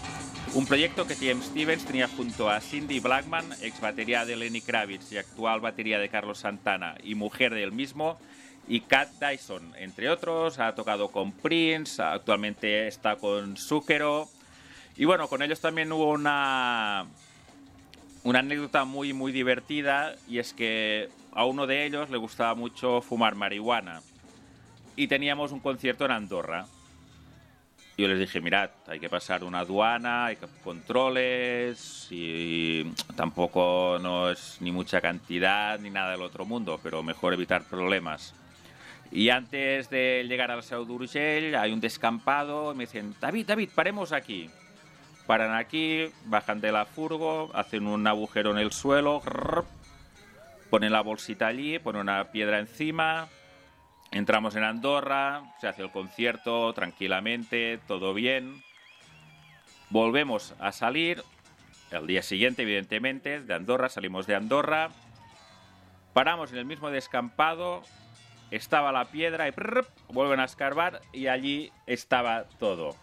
Un 0.54 0.66
proyecto 0.66 1.06
que 1.06 1.16
T.M. 1.16 1.44
Stevens 1.44 1.84
tenía 1.84 2.08
junto 2.08 2.50
a 2.50 2.62
Cindy 2.62 3.02
Blackman, 3.02 3.46
ex 3.62 3.82
batería 3.82 4.24
de 4.24 4.38
Lenny 4.38 4.62
Kravitz 4.62 5.12
y 5.12 5.18
actual 5.18 5.60
batería 5.60 6.00
de 6.00 6.08
Carlos 6.08 6.40
Santana 6.40 6.96
y 7.04 7.16
mujer 7.16 7.54
del 7.54 7.74
mismo, 7.74 8.18
y 8.70 8.82
Kat 8.82 9.10
Dyson, 9.20 9.74
entre 9.78 10.10
otros. 10.10 10.60
Ha 10.60 10.74
tocado 10.76 11.10
con 11.10 11.34
Prince, 11.34 12.02
actualmente 12.02 12.88
está 12.88 13.18
con 13.18 13.58
Zucchero. 13.58 14.30
Y 14.96 15.04
bueno, 15.04 15.28
con 15.28 15.42
ellos 15.42 15.60
también 15.60 15.92
hubo 15.92 16.12
una, 16.12 17.06
una 18.24 18.40
anécdota 18.40 18.86
muy, 18.86 19.12
muy 19.12 19.34
divertida 19.34 20.16
y 20.30 20.40
es 20.40 20.54
que 20.54 21.10
a 21.36 21.46
uno 21.46 21.68
de 21.68 21.86
ellos 21.86 22.10
le 22.10 22.18
gustaba 22.18 22.56
mucho 22.56 23.02
fumar 23.02 23.36
marihuana 23.36 24.02
y 24.96 25.08
teníamos 25.08 25.52
un 25.52 25.60
concierto 25.60 26.06
en 26.06 26.12
Andorra. 26.12 26.66
Yo 27.98 28.08
les 28.08 28.20
dije, 28.20 28.42
mirad, 28.42 28.72
hay 28.88 29.00
que 29.00 29.10
pasar 29.10 29.44
una 29.44 29.60
aduana, 29.60 30.26
hay 30.26 30.38
controles 30.64 32.08
y 32.10 32.84
tampoco 33.16 33.98
no 34.02 34.32
es 34.32 34.58
ni 34.60 34.72
mucha 34.72 35.00
cantidad 35.00 35.80
ni 35.80 35.90
nada 35.90 36.12
del 36.12 36.22
otro 36.22 36.46
mundo, 36.46 36.80
pero 36.82 37.04
mejor 37.04 37.34
evitar 37.34 37.64
problemas. 37.64 38.34
Y 39.12 39.30
antes 39.30 39.90
de 39.90 40.26
llegar 40.28 40.52
al 40.52 40.64
Seu 40.64 40.84
d'Urgell 40.86 41.56
hay 41.56 41.72
un 41.72 41.80
descampado 41.80 42.74
y 42.74 42.76
me 42.76 42.86
dicen, 42.86 43.16
David, 43.20 43.46
David, 43.46 43.70
paremos 43.74 44.12
aquí. 44.12 44.50
Paran 45.28 45.56
aquí, 45.56 46.10
bajan 46.26 46.62
de 46.62 46.72
la 46.72 46.86
furgo, 46.86 47.50
hacen 47.54 47.88
un 47.88 48.06
agujero 48.08 48.52
en 48.52 48.58
el 48.58 48.72
suelo, 48.72 49.22
ponen 50.76 50.92
la 50.92 51.00
bolsita 51.00 51.48
allí, 51.48 51.80
ponen 51.80 52.02
una 52.02 52.34
piedra 52.34 52.60
encima, 52.60 53.30
entramos 54.12 54.58
en 54.58 54.66
Andorra, 54.66 55.54
se 55.62 55.70
hace 55.70 55.84
el 55.84 55.90
concierto 55.90 56.74
tranquilamente, 56.74 57.80
todo 57.88 58.14
bien. 58.14 58.62
Volvemos 59.90 60.54
a 60.60 60.74
salir, 60.74 61.24
el 61.92 62.08
día 62.08 62.22
siguiente 62.22 62.64
evidentemente, 62.64 63.40
de 63.40 63.54
Andorra, 63.54 63.88
salimos 63.88 64.28
de 64.28 64.36
Andorra, 64.36 64.90
paramos 66.12 66.52
en 66.52 66.58
el 66.58 66.66
mismo 66.66 66.92
descampado, 66.92 67.82
estaba 68.52 68.92
la 68.92 69.06
piedra 69.06 69.48
y 69.48 69.54
vuelven 70.10 70.42
a 70.42 70.44
escarbar 70.44 71.00
y 71.14 71.28
allí 71.28 71.72
estaba 71.88 72.50
todo. 72.60 72.98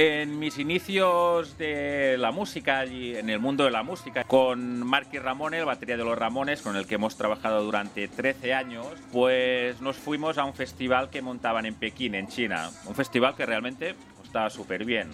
En 0.00 0.38
mis 0.38 0.58
inicios 0.58 1.58
de 1.58 2.16
la 2.18 2.30
música, 2.30 2.86
y 2.86 3.16
en 3.16 3.30
el 3.30 3.40
mundo 3.40 3.64
de 3.64 3.72
la 3.72 3.82
música, 3.82 4.22
con 4.22 4.86
Marky 4.86 5.18
Ramone, 5.18 5.58
el 5.58 5.64
batería 5.64 5.96
de 5.96 6.04
los 6.04 6.16
Ramones, 6.16 6.62
con 6.62 6.76
el 6.76 6.86
que 6.86 6.94
hemos 6.94 7.16
trabajado 7.16 7.64
durante 7.64 8.06
13 8.06 8.54
años, 8.54 8.86
pues 9.10 9.80
nos 9.80 9.96
fuimos 9.96 10.38
a 10.38 10.44
un 10.44 10.54
festival 10.54 11.10
que 11.10 11.20
montaban 11.20 11.66
en 11.66 11.74
Pekín, 11.74 12.14
en 12.14 12.28
China. 12.28 12.70
Un 12.86 12.94
festival 12.94 13.34
que 13.34 13.44
realmente 13.44 13.96
estaba 14.22 14.50
súper 14.50 14.84
bien. 14.84 15.10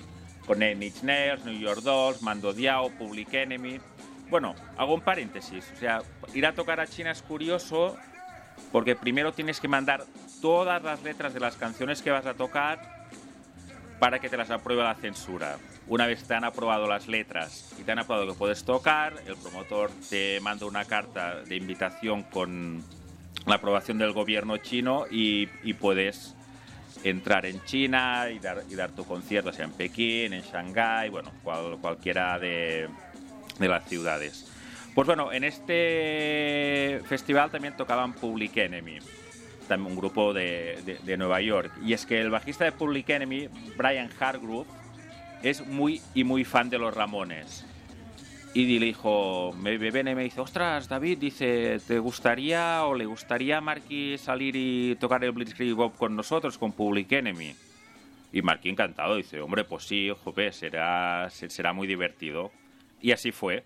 Con 0.47 0.59
Nine 0.59 0.93
Nails, 1.03 1.47
New 1.47 1.59
York 1.59 1.81
Dolls, 1.81 2.21
Mando 2.21 2.53
Diao, 2.53 2.91
Public 2.91 3.33
Enemy. 3.33 3.81
Bueno, 4.29 4.55
hago 4.77 4.93
un 4.93 5.01
paréntesis. 5.01 5.65
O 5.75 5.81
sea, 5.81 6.03
ir 6.35 6.45
a 6.45 6.55
tocar 6.55 6.81
a 6.81 6.87
China 6.87 7.11
es 7.11 7.23
curioso 7.23 7.97
porque 8.71 8.97
primero 8.97 9.33
tienes 9.33 9.61
que 9.61 9.69
mandar 9.69 10.05
todas 10.43 10.83
las 10.83 11.03
letras 11.03 11.33
de 11.33 11.41
las 11.41 11.57
canciones 11.57 12.03
que 12.03 12.11
vas 12.11 12.27
a 12.27 12.35
tocar 12.35 13.04
para 13.99 14.19
que 14.19 14.29
te 14.29 14.37
las 14.37 14.51
apruebe 14.51 14.83
la 14.83 14.95
censura. 14.95 15.59
Una 15.87 16.07
vez 16.07 16.25
te 16.25 16.35
han 16.35 16.45
aprobado 16.45 16.87
las 16.87 17.09
letras 17.09 17.75
y 17.79 17.83
te 17.83 17.93
han 17.93 17.99
aprobado 17.99 18.27
que 18.27 18.35
puedes 18.35 18.65
tocar, 18.65 19.15
el 19.27 19.37
promotor 19.37 19.91
te 20.09 20.41
manda 20.41 20.67
una 20.67 20.85
carta 20.85 21.43
de 21.43 21.57
invitación 21.57 22.23
con 22.25 22.83
la 23.47 23.57
aprobación 23.57 23.99
del 23.99 24.13
gobierno 24.13 24.57
chino 24.59 25.05
y, 25.11 25.47
puedes 25.75 26.35
entrar 27.03 27.45
en 27.45 27.63
China 27.65 28.31
y 28.31 28.39
dar, 28.39 28.63
y 28.71 28.75
dar 28.75 28.91
tu 28.91 29.05
concierto, 29.05 29.53
sea 29.53 29.67
en 29.67 29.73
Pekín, 29.73 30.33
en 30.33 30.43
Shanghái, 30.43 31.11
bueno, 31.11 31.31
cualquiera 31.81 32.39
de, 32.39 32.89
de 33.59 33.69
las 33.69 33.87
ciudades. 33.87 34.51
Pues 34.95 35.07
bueno, 35.07 35.33
en 35.33 35.45
este 35.45 37.03
festival 37.07 37.51
también 37.51 37.77
tocaban 37.77 38.15
Public 38.15 38.57
Enemy 38.57 38.99
un 39.71 39.97
grupo 39.97 40.33
de, 40.33 40.99
de, 41.03 41.17
Nueva 41.17 41.41
York. 41.41 41.73
Y 41.85 41.93
es 41.93 42.07
que 42.07 42.21
el 42.21 42.31
bajista 42.31 42.65
de 42.65 42.73
Public 42.73 43.09
Enemy, 43.11 43.49
Brian 43.77 44.11
Hargrove, 44.19 44.69
es 45.43 45.67
muy 45.67 46.01
y 46.15 46.25
muy 46.25 46.45
fan 46.45 46.71
de 46.71 46.79
los 46.79 46.95
Ramones. 46.95 47.67
Y 48.55 48.79
dijo, 48.79 49.53
me 49.61 49.77
viene 49.79 50.13
y 50.13 50.15
me 50.15 50.23
dice, 50.23 50.41
ostras, 50.41 50.89
David, 50.89 51.19
dice, 51.19 51.81
¿te 51.87 51.99
gustaría 51.99 52.85
o 52.85 52.95
le 52.95 53.05
gustaría 53.05 53.59
a 53.59 53.61
Marky 53.61 54.17
salir 54.17 54.55
y 54.55 54.95
tocar 54.95 55.25
el 55.25 55.33
Blitzkrieg 55.33 55.75
Bob 55.75 55.97
con 55.97 56.15
nosotros, 56.15 56.57
con 56.57 56.73
Public 56.73 57.11
Enemy? 57.11 57.53
Y 58.33 58.43
Marky 58.43 58.69
encantado, 58.69 59.17
dice, 59.17 59.41
hombre, 59.41 59.65
pues 59.65 59.85
sí, 59.85 60.11
jope, 60.23 60.53
será, 60.53 61.29
será 61.31 61.73
muy 61.73 61.89
divertido. 61.89 62.53
Y 63.01 63.11
así 63.11 63.33
fue. 63.33 63.65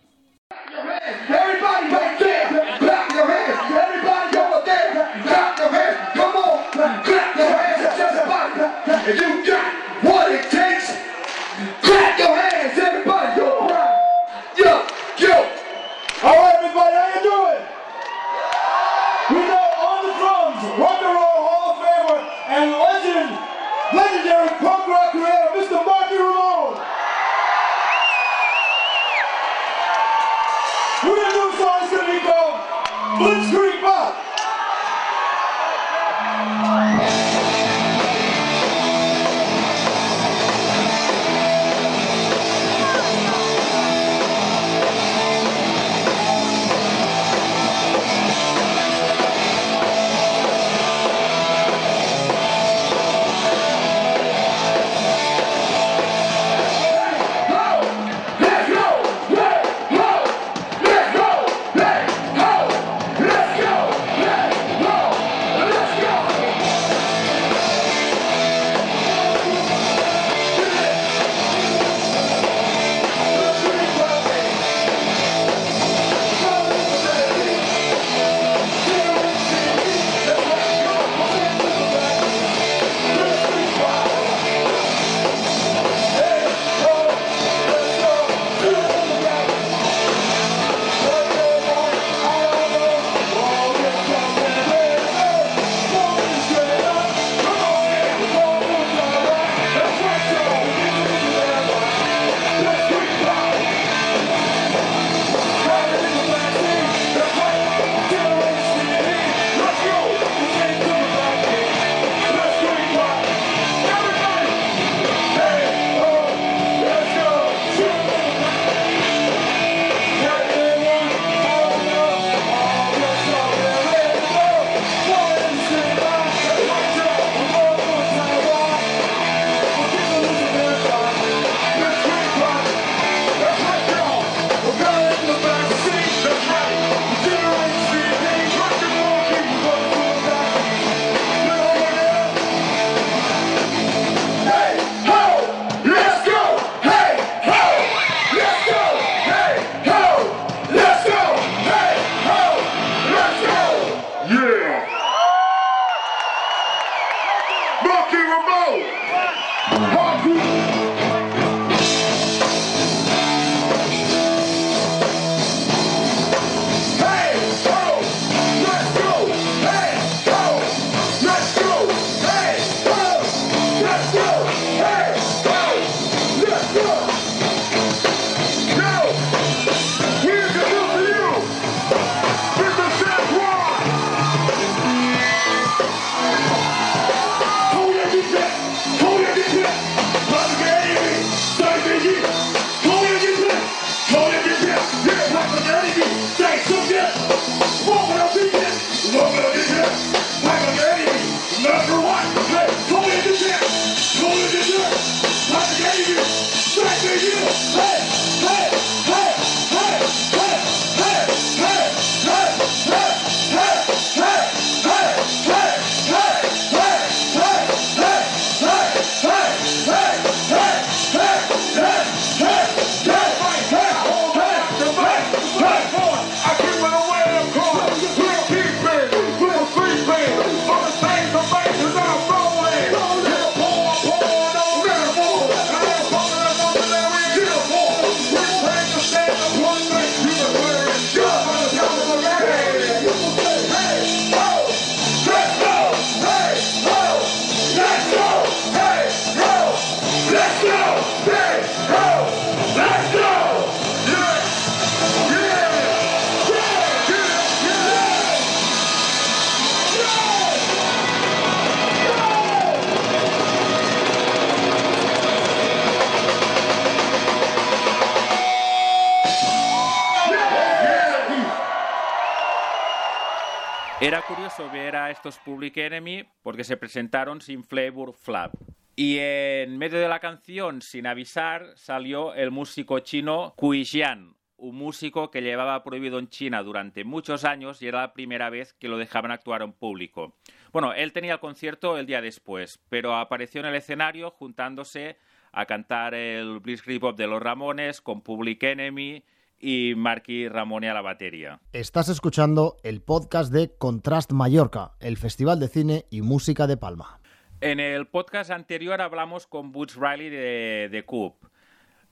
Se 276.69 276.77
presentaron 276.77 277.41
sin 277.41 277.65
Flavor 277.65 278.13
Flap. 278.13 278.55
Y 278.95 279.19
en 279.19 279.79
medio 279.79 279.99
de 279.99 280.09
la 280.09 280.21
canción, 280.21 280.83
sin 280.83 281.07
avisar, 281.07 281.73
salió 281.77 282.35
el 282.35 282.51
músico 282.51 282.99
chino 283.01 283.55
Kui 283.57 283.85
Jian, 283.85 284.37
un 284.57 284.77
músico 284.77 285.31
que 285.31 285.41
llevaba 285.41 285.83
prohibido 285.83 286.19
en 286.19 286.29
China 286.29 286.63
durante 286.63 287.05
muchos 287.05 287.45
años 287.45 287.81
y 287.81 287.87
era 287.87 288.01
la 288.01 288.13
primera 288.13 288.51
vez 288.51 288.75
que 288.75 288.89
lo 288.89 288.99
dejaban 288.99 289.31
actuar 289.31 289.63
en 289.63 289.73
público. 289.73 290.37
Bueno, 290.73 290.93
él 290.93 291.13
tenía 291.13 291.35
el 291.35 291.41
concierto 291.41 291.97
el 291.97 292.07
día 292.07 292.21
después, 292.21 292.81
pero 292.89 293.17
apareció 293.17 293.61
en 293.61 293.69
el 293.69 293.77
escenario 293.77 294.31
juntándose 294.31 295.17
a 295.53 295.65
cantar 295.65 296.15
el 296.15 296.61
Blitzkrieg 296.61 297.01
Pop 297.01 297.17
de 297.17 297.29
los 297.29 297.41
Ramones 297.41 298.03
con 298.03 298.21
Public 298.21 298.63
Enemy 298.65 299.25
y 299.61 299.95
Marky 299.97 300.49
Ramone 300.49 300.89
a 300.89 300.95
la 300.95 301.03
batería. 301.03 301.61
Estás 301.73 302.09
escuchando 302.09 302.77
el 302.83 303.01
podcast 303.01 303.53
de 303.53 303.75
Contrast 303.77 304.33
Mallorca, 304.33 304.93
el 305.01 305.17
Festival 305.17 305.61
de 305.61 305.69
Cine 305.69 306.07
y 306.11 306.23
Música 306.23 306.67
de 306.67 306.77
Palma. 306.77 307.21
En 307.61 307.81
el 307.81 308.07
podcast 308.07 308.51
anterior 308.51 309.01
hablamos 309.01 309.47
con 309.47 309.73
Butch 309.73 309.97
Riley 309.97 310.31
de 310.31 310.89
The 310.91 311.05
Coop. 311.05 311.45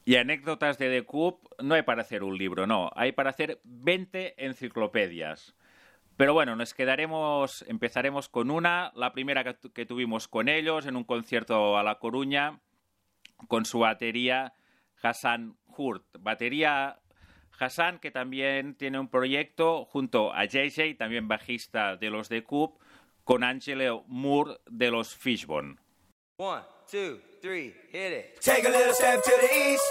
Y 0.05 0.17
anécdotas 0.17 0.79
de 0.79 0.89
The 0.89 1.07
Coop 1.07 1.41
no 1.63 1.75
hay 1.75 1.83
para 1.83 2.03
hacer 2.03 2.23
un 2.23 2.39
libro, 2.39 2.67
no, 2.67 2.91
hay 2.95 3.13
para 3.13 3.31
hacer 3.31 3.61
20 3.65 4.45
enciclopedias. 4.45 5.55
Pero 6.17 6.33
bueno, 6.33 6.57
nos 6.57 6.75
quedaremos, 6.75 7.65
empezaremos 7.69 8.29
con 8.29 8.51
una, 8.51 8.93
la 8.95 9.13
primera 9.13 9.45
que, 9.45 9.71
que 9.71 9.85
tuvimos 9.85 10.29
con 10.29 10.49
ellos 10.49 10.87
en 10.87 10.97
un 10.97 11.05
concierto 11.05 11.77
a 11.77 11.83
La 11.83 11.99
Coruña, 11.99 12.61
con 13.49 13.65
su 13.65 13.81
batería 13.81 14.55
Hassan 15.03 15.57
Hurt. 15.77 16.05
Batería 16.21 16.99
Hassan, 17.59 17.99
que 17.99 18.11
también 18.11 18.75
tiene 18.75 18.99
un 18.99 19.09
proyecto 19.09 19.85
junto 19.85 20.33
a 20.33 20.45
JJ, 20.45 20.97
también 20.99 21.29
bajista 21.29 21.97
de 21.97 22.11
los 22.11 22.29
The 22.29 22.45
Coop, 22.45 22.79
con 23.25 23.43
Angelo 23.45 24.05
Moore 24.07 24.59
de 24.71 24.91
los 24.91 25.15
Fishbone. 25.17 25.77
One, 26.39 26.63
two, 26.91 27.19
three, 27.41 27.75
hit 27.91 28.13
it. 28.13 28.41
Take 28.41 28.67
a 28.67 28.71
little 28.71 28.93
step 28.93 29.23
to 29.23 29.33
the 29.41 29.73
east. 29.73 29.83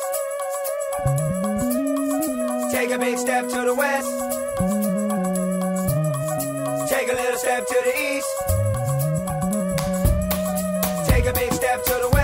Take 2.71 2.91
a 2.91 2.99
big 2.99 3.17
step 3.17 3.47
to 3.49 3.61
the 3.65 3.73
west. 3.73 4.09
Take 6.89 7.09
a 7.09 7.15
little 7.15 7.37
step 7.37 7.65
to 7.65 7.81
the 7.83 7.93
east. 7.99 8.27
Take 11.07 11.25
a 11.25 11.33
big 11.33 11.53
step 11.53 11.83
to 11.83 11.93
the 11.93 12.09
west. 12.09 12.14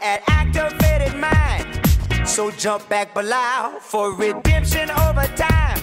An 0.00 0.20
activated 0.28 1.14
mind. 1.18 2.28
So 2.28 2.50
jump 2.50 2.88
back 2.88 3.14
below 3.14 3.78
for 3.80 4.14
redemption 4.14 4.90
over 4.90 5.26
time. 5.36 5.78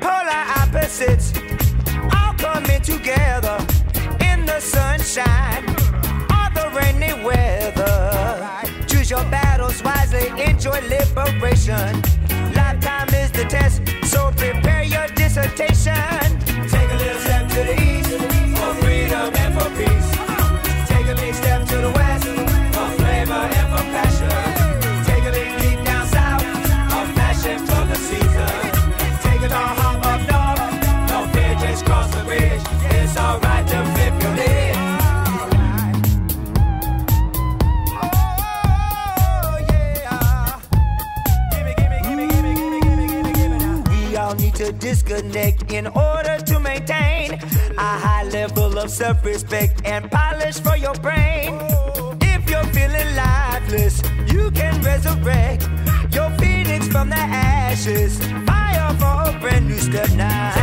Polar 0.00 0.44
opposites 0.60 1.32
all 2.14 2.34
coming 2.34 2.80
together 2.82 3.58
in 4.30 4.44
the 4.46 4.60
sunshine 4.60 5.64
or 6.36 6.48
the 6.54 6.70
rainy 6.74 7.14
weather. 7.24 8.86
Choose 8.86 9.10
your 9.10 9.24
battles 9.30 9.82
wisely, 9.82 10.28
enjoy 10.42 10.80
liberation. 10.88 12.02
Lifetime 12.54 13.08
is 13.14 13.32
the 13.32 13.46
test, 13.48 13.82
so 14.04 14.30
prepare 14.36 14.84
your 14.84 15.06
dissertation. 15.08 16.38
Take 16.68 16.90
a 16.90 16.96
little 16.96 17.20
step 17.20 17.48
to 17.48 17.64
the 17.64 17.82
east 17.82 17.91
to 45.12 45.22
disconnect 45.22 45.72
in 45.72 45.86
order 45.86 46.38
to 46.38 46.60
maintain 46.60 47.32
a 47.32 47.98
high 48.04 48.24
level 48.24 48.78
of 48.78 48.90
self 48.90 49.24
respect 49.24 49.82
and 49.84 50.10
polish 50.10 50.58
for 50.60 50.76
your 50.76 50.94
brain. 50.94 51.58
If 52.20 52.48
you're 52.48 52.64
feeling 52.72 53.14
lifeless, 53.16 54.02
you 54.32 54.50
can 54.52 54.80
resurrect 54.82 55.68
your 56.12 56.30
phoenix 56.38 56.88
from 56.88 57.10
the 57.10 57.16
ashes. 57.16 58.18
Fire 58.46 58.94
for 58.94 59.36
a 59.36 59.38
brand 59.40 59.68
new 59.68 59.78
step 59.78 60.10
now. 60.12 60.61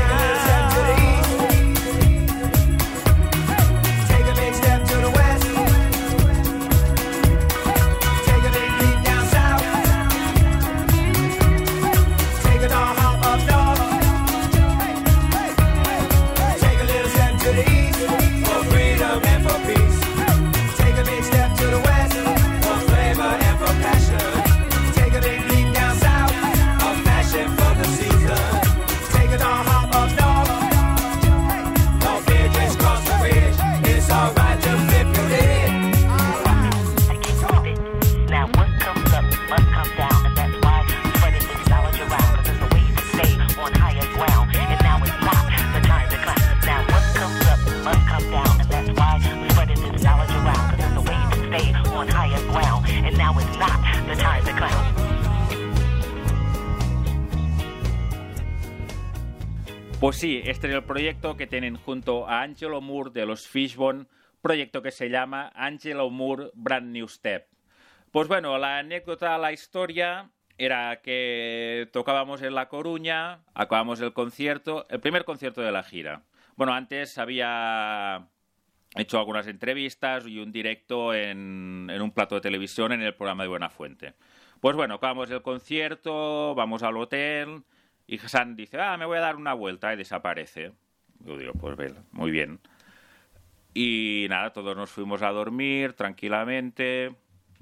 El 60.67 60.83
proyecto 60.83 61.37
que 61.37 61.47
tienen 61.47 61.77
junto 61.77 62.27
a 62.27 62.41
Angelo 62.41 62.81
Moore 62.81 63.11
de 63.11 63.25
los 63.25 63.47
Fishbone, 63.47 64.07
proyecto 64.41 64.81
que 64.81 64.91
se 64.91 65.09
llama 65.09 65.51
Angelo 65.55 66.09
Moore 66.09 66.51
Brand 66.53 66.91
New 66.91 67.07
Step. 67.07 67.47
Pues 68.11 68.27
bueno, 68.27 68.57
la 68.57 68.79
anécdota, 68.79 69.37
la 69.37 69.53
historia 69.53 70.29
era 70.57 71.01
que 71.01 71.87
tocábamos 71.93 72.41
en 72.41 72.55
La 72.55 72.67
Coruña, 72.67 73.39
acabamos 73.53 74.01
el 74.01 74.11
concierto, 74.11 74.85
el 74.89 74.99
primer 74.99 75.23
concierto 75.23 75.61
de 75.61 75.71
la 75.71 75.83
gira. 75.83 76.23
Bueno, 76.57 76.73
antes 76.73 77.17
había 77.17 78.27
hecho 78.95 79.17
algunas 79.17 79.47
entrevistas 79.47 80.27
y 80.27 80.39
un 80.39 80.51
directo 80.51 81.13
en, 81.13 81.87
en 81.89 82.01
un 82.01 82.11
plato 82.11 82.35
de 82.35 82.41
televisión 82.41 82.91
en 82.91 83.01
el 83.01 83.15
programa 83.15 83.43
de 83.43 83.49
Buenafuente. 83.49 84.13
Pues 84.59 84.75
bueno, 84.75 84.95
acabamos 84.95 85.31
el 85.31 85.41
concierto, 85.41 86.53
vamos 86.53 86.83
al 86.83 86.97
hotel 86.97 87.63
y 88.09 88.17
Hassan 88.17 88.55
dice, 88.55 88.81
ah, 88.81 88.97
me 88.97 89.05
voy 89.05 89.19
a 89.19 89.21
dar 89.21 89.35
una 89.35 89.53
vuelta 89.53 89.93
y 89.93 89.97
desaparece. 89.97 90.71
Yo 91.19 91.37
digo, 91.37 91.53
pues 91.53 91.77
muy 92.11 92.31
bien. 92.31 92.59
Y 93.75 94.25
nada, 94.29 94.51
todos 94.51 94.75
nos 94.75 94.89
fuimos 94.89 95.21
a 95.21 95.29
dormir 95.29 95.93
tranquilamente. 95.93 97.15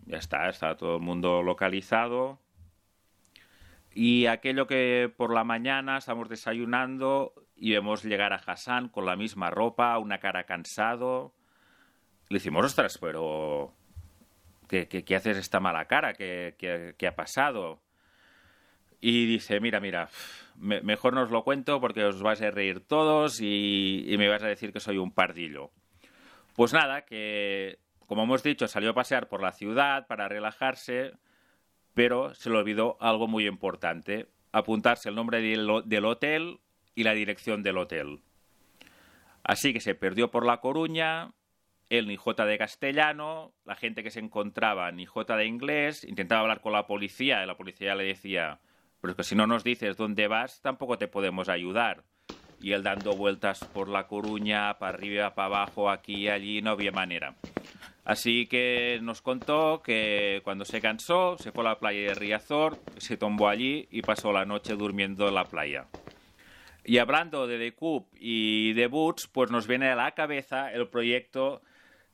Ya 0.05 0.17
está, 0.17 0.47
está 0.47 0.77
todo 0.77 0.95
el 0.95 1.01
mundo 1.01 1.43
localizado. 1.43 2.39
Y 3.93 4.27
aquello 4.27 4.67
que 4.67 5.13
por 5.17 5.33
la 5.33 5.43
mañana 5.43 5.97
estamos 5.97 6.29
desayunando 6.29 7.33
y 7.57 7.73
vemos 7.73 8.05
llegar 8.05 8.31
a 8.31 8.37
Hassan 8.37 8.87
con 8.87 9.05
la 9.05 9.17
misma 9.17 9.49
ropa, 9.49 9.97
una 9.97 10.19
cara 10.19 10.45
cansado. 10.45 11.33
Le 12.29 12.35
decimos, 12.35 12.65
ostras, 12.65 12.97
pero 12.99 13.73
¿qué, 14.69 14.87
qué, 14.87 15.03
qué 15.03 15.15
haces 15.17 15.35
esta 15.35 15.59
mala 15.59 15.85
cara? 15.87 16.13
¿Qué, 16.13 16.55
qué, 16.57 16.95
qué 16.97 17.07
ha 17.07 17.17
pasado? 17.17 17.81
Y 18.99 19.25
dice, 19.27 19.59
mira, 19.59 19.79
mira, 19.79 20.09
me- 20.57 20.81
mejor 20.81 21.13
no 21.13 21.21
os 21.23 21.31
lo 21.31 21.43
cuento 21.43 21.79
porque 21.79 22.03
os 22.03 22.21
vais 22.21 22.41
a 22.41 22.51
reír 22.51 22.79
todos 22.79 23.39
y, 23.41 24.05
y 24.07 24.17
me 24.17 24.27
vais 24.27 24.41
a 24.43 24.47
decir 24.47 24.73
que 24.73 24.79
soy 24.79 24.97
un 24.97 25.11
pardillo. 25.11 25.71
Pues 26.55 26.73
nada, 26.73 27.03
que 27.05 27.77
como 28.07 28.23
hemos 28.23 28.41
dicho, 28.41 28.67
salió 28.67 28.91
a 28.91 28.95
pasear 28.95 29.27
por 29.27 29.41
la 29.41 29.51
ciudad 29.51 30.07
para 30.07 30.27
relajarse, 30.29 31.11
pero 31.93 32.33
se 32.33 32.49
le 32.49 32.57
olvidó 32.57 32.97
algo 33.01 33.27
muy 33.27 33.45
importante, 33.45 34.27
apuntarse 34.51 35.09
el 35.09 35.15
nombre 35.15 35.41
del, 35.41 35.69
ho- 35.69 35.81
del 35.81 36.05
hotel 36.05 36.59
y 36.95 37.03
la 37.03 37.13
dirección 37.13 37.61
del 37.63 37.77
hotel. 37.77 38.21
Así 39.43 39.73
que 39.73 39.79
se 39.79 39.93
perdió 39.95 40.31
por 40.31 40.45
La 40.45 40.57
Coruña, 40.57 41.31
él 41.89 42.07
ni 42.07 42.15
jota 42.17 42.45
de 42.45 42.57
castellano, 42.57 43.53
la 43.65 43.75
gente 43.75 44.03
que 44.03 44.09
se 44.11 44.19
encontraba 44.19 44.91
ni 44.91 45.05
jota 45.05 45.37
de 45.37 45.45
inglés, 45.45 46.03
intentaba 46.03 46.41
hablar 46.41 46.61
con 46.61 46.73
la 46.73 46.87
policía 46.87 47.43
y 47.43 47.47
la 47.47 47.55
policía 47.57 47.95
le 47.95 48.03
decía, 48.05 48.59
pero 49.07 49.13
es 49.13 49.17
que 49.25 49.29
si 49.29 49.35
no 49.35 49.47
nos 49.47 49.63
dices 49.63 49.95
dónde 49.95 50.27
vas, 50.27 50.59
tampoco 50.61 50.97
te 50.97 51.07
podemos 51.07 51.47
ayudar. 51.47 52.03
Y 52.59 52.73
él 52.73 52.83
dando 52.83 53.15
vueltas 53.15 53.63
por 53.63 53.87
La 53.87 54.05
Coruña, 54.05 54.77
para 54.79 54.97
arriba, 54.97 55.33
para 55.33 55.45
abajo, 55.45 55.89
aquí 55.89 56.23
y 56.23 56.27
allí, 56.27 56.61
no 56.61 56.71
había 56.71 56.91
manera. 56.91 57.33
Así 58.03 58.47
que 58.47 58.99
nos 59.01 59.21
contó 59.21 59.81
que 59.81 60.41
cuando 60.43 60.65
se 60.65 60.81
cansó, 60.81 61.37
se 61.37 61.53
fue 61.53 61.63
a 61.63 61.69
la 61.69 61.79
playa 61.79 62.01
de 62.01 62.15
Riazor, 62.15 62.79
se 62.97 63.15
tumbó 63.15 63.47
allí 63.47 63.87
y 63.91 64.01
pasó 64.01 64.33
la 64.33 64.43
noche 64.43 64.73
durmiendo 64.73 65.29
en 65.29 65.35
la 65.35 65.45
playa. 65.45 65.85
Y 66.83 66.97
hablando 66.97 67.47
de 67.47 67.59
The 67.59 67.75
Coop 67.75 68.09
y 68.19 68.73
de 68.73 68.87
Boots, 68.87 69.27
pues 69.27 69.51
nos 69.51 69.67
viene 69.67 69.89
a 69.89 69.95
la 69.95 70.11
cabeza 70.15 70.73
el 70.73 70.89
proyecto 70.89 71.61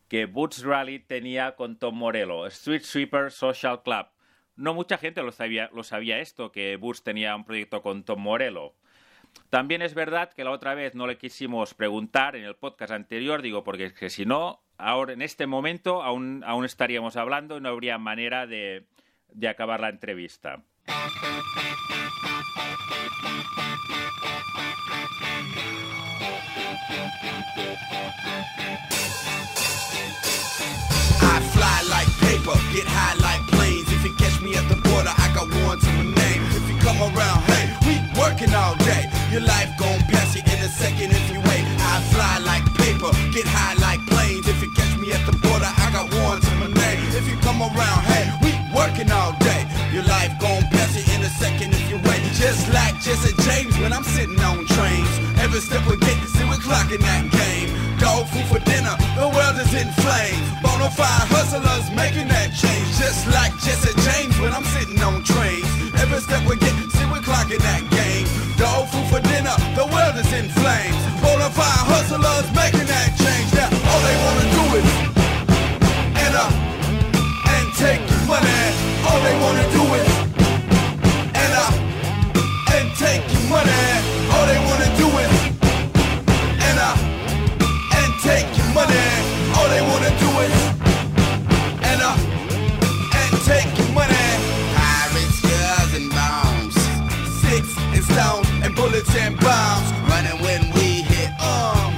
que 0.09 0.27
Boots 0.27 0.61
Rally 0.61 0.99
tenía 0.99 1.55
con 1.55 1.79
Tom 1.79 1.95
Morello, 1.95 2.45
Street 2.45 2.83
Sweeper 2.83 3.31
Social 3.31 3.81
Club. 3.81 4.12
No 4.55 4.73
mucha 4.73 4.97
gente 4.97 5.23
lo 5.23 5.31
sabía, 5.31 5.69
lo 5.73 5.83
sabía 5.83 6.19
esto, 6.19 6.51
que 6.51 6.75
Boots 6.75 7.03
tenía 7.03 7.35
un 7.35 7.43
proyecto 7.43 7.81
con 7.81 8.03
Tom 8.03 8.21
Morello. 8.21 8.73
También 9.49 9.81
es 9.81 9.95
verdad 9.95 10.31
que 10.31 10.43
la 10.43 10.51
otra 10.51 10.75
vez 10.75 10.93
no 10.93 11.07
le 11.07 11.17
quisimos 11.17 11.73
preguntar 11.73 12.35
en 12.35 12.43
el 12.43 12.55
podcast 12.55 12.91
anterior, 12.91 13.41
digo, 13.41 13.63
porque 13.63 13.85
es 13.85 13.93
que 13.93 14.11
si 14.11 14.25
no, 14.25 14.61
ahora 14.77 15.13
en 15.13 15.23
este 15.23 15.47
momento 15.47 16.03
aún, 16.03 16.43
aún 16.45 16.65
estaríamos 16.65 17.15
hablando 17.15 17.57
y 17.57 17.61
no 17.61 17.69
habría 17.69 17.97
manera 17.97 18.45
de, 18.45 18.85
de 19.29 19.47
acabar 19.47 19.79
la 19.79 19.89
entrevista. 19.89 20.61
I 31.25 31.39
fly 31.53 31.81
like 31.89 32.09
paper, 32.19 32.59
get 32.71 32.85
high 32.85 33.15
like 33.19 33.52
me 34.43 34.55
at 34.55 34.67
the 34.67 34.75
border, 34.75 35.13
I 35.15 35.31
got 35.33 35.47
one 35.63 35.79
to 35.79 35.89
my 35.95 36.03
name. 36.03 36.43
If 36.51 36.67
you 36.67 36.75
come 36.83 36.99
around, 36.99 37.39
hey, 37.47 37.65
we 37.87 37.95
working 38.19 38.53
all 38.53 38.75
day. 38.83 39.07
Your 39.31 39.41
life 39.41 39.71
gon' 39.79 39.99
pass 40.11 40.35
you 40.35 40.43
in 40.43 40.59
a 40.59 40.67
second 40.67 41.11
if 41.11 41.25
you 41.31 41.39
wait. 41.47 41.63
I 41.79 42.03
fly 42.11 42.37
like 42.43 42.65
paper, 42.75 43.11
get 43.31 43.47
high 43.47 43.75
like 43.79 44.03
planes. 44.11 44.47
If 44.47 44.61
you 44.61 44.69
catch 44.73 44.97
me 44.99 45.13
at 45.13 45.23
the 45.25 45.35
border, 45.39 45.71
I 45.83 45.87
got 45.95 46.11
one 46.27 46.41
to 46.41 46.51
my 46.59 46.67
name. 46.67 47.01
If 47.15 47.25
you 47.27 47.37
come 47.39 47.61
around, 47.61 48.01
hey, 48.11 48.25
we 48.43 48.51
working 48.75 49.09
all 49.11 49.31
day. 49.39 49.65
Your 49.93 50.03
life 50.03 50.35
gon' 50.39 50.63
pass 50.75 50.91
you 50.95 51.03
in 51.15 51.23
a 51.23 51.29
second. 51.29 51.72
Just 52.43 52.67
like 52.73 52.99
Jesse 52.99 53.31
James 53.47 53.71
when 53.79 53.93
I'm 53.93 54.03
sitting 54.03 54.37
on 54.43 54.67
trains. 54.67 55.07
Every 55.39 55.61
step 55.61 55.79
we 55.87 55.95
get, 55.95 56.19
see 56.27 56.43
we're 56.43 56.59
clocking 56.59 56.99
that 56.99 57.31
game. 57.31 57.71
Dog 58.03 58.27
food 58.27 58.43
for 58.51 58.59
dinner, 58.67 58.99
the 59.15 59.31
world 59.31 59.55
is 59.63 59.71
in 59.71 59.87
flames. 60.03 60.43
Bonafide 60.59 61.31
hustlers 61.31 61.87
making 61.95 62.27
that 62.27 62.51
change. 62.51 62.99
Just 62.99 63.31
like 63.31 63.55
Jesse 63.63 63.95
James 63.95 64.35
when 64.43 64.51
I'm 64.51 64.67
sitting 64.75 64.99
on 64.99 65.23
trains. 65.23 65.63
Every 65.95 66.19
step 66.19 66.43
we 66.43 66.59
get, 66.59 66.75
see 66.91 67.07
we're 67.07 67.23
clocking 67.23 67.63
that 67.63 67.87
game. 67.87 68.27
Dog 68.59 68.91
food 68.91 69.07
for 69.07 69.23
dinner, 69.23 69.55
the 69.79 69.87
world 69.87 70.19
is 70.19 70.27
in 70.35 70.51
flames. 70.51 70.99
Bonafide 71.23 71.87
hustlers 71.87 72.51
making 72.51 72.82
bullets 99.03 99.15
and 99.15 99.39
bombs. 99.39 99.91
Running 100.09 100.41
when 100.41 100.61
we 100.73 101.01
hit 101.03 101.29
um. 101.41 101.93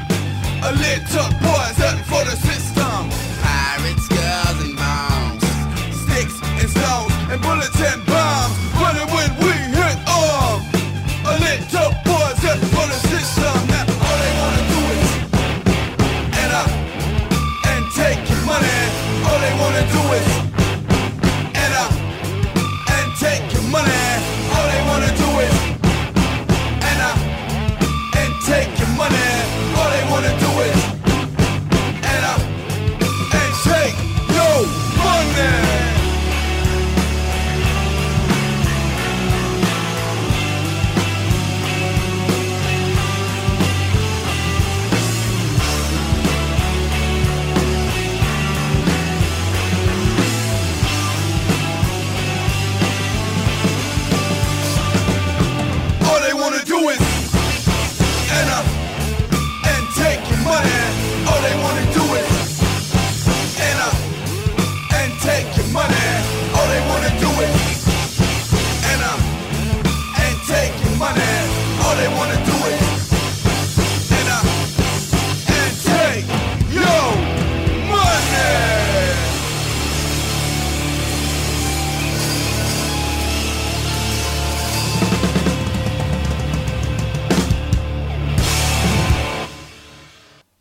A 0.63 0.71
little 0.71 1.34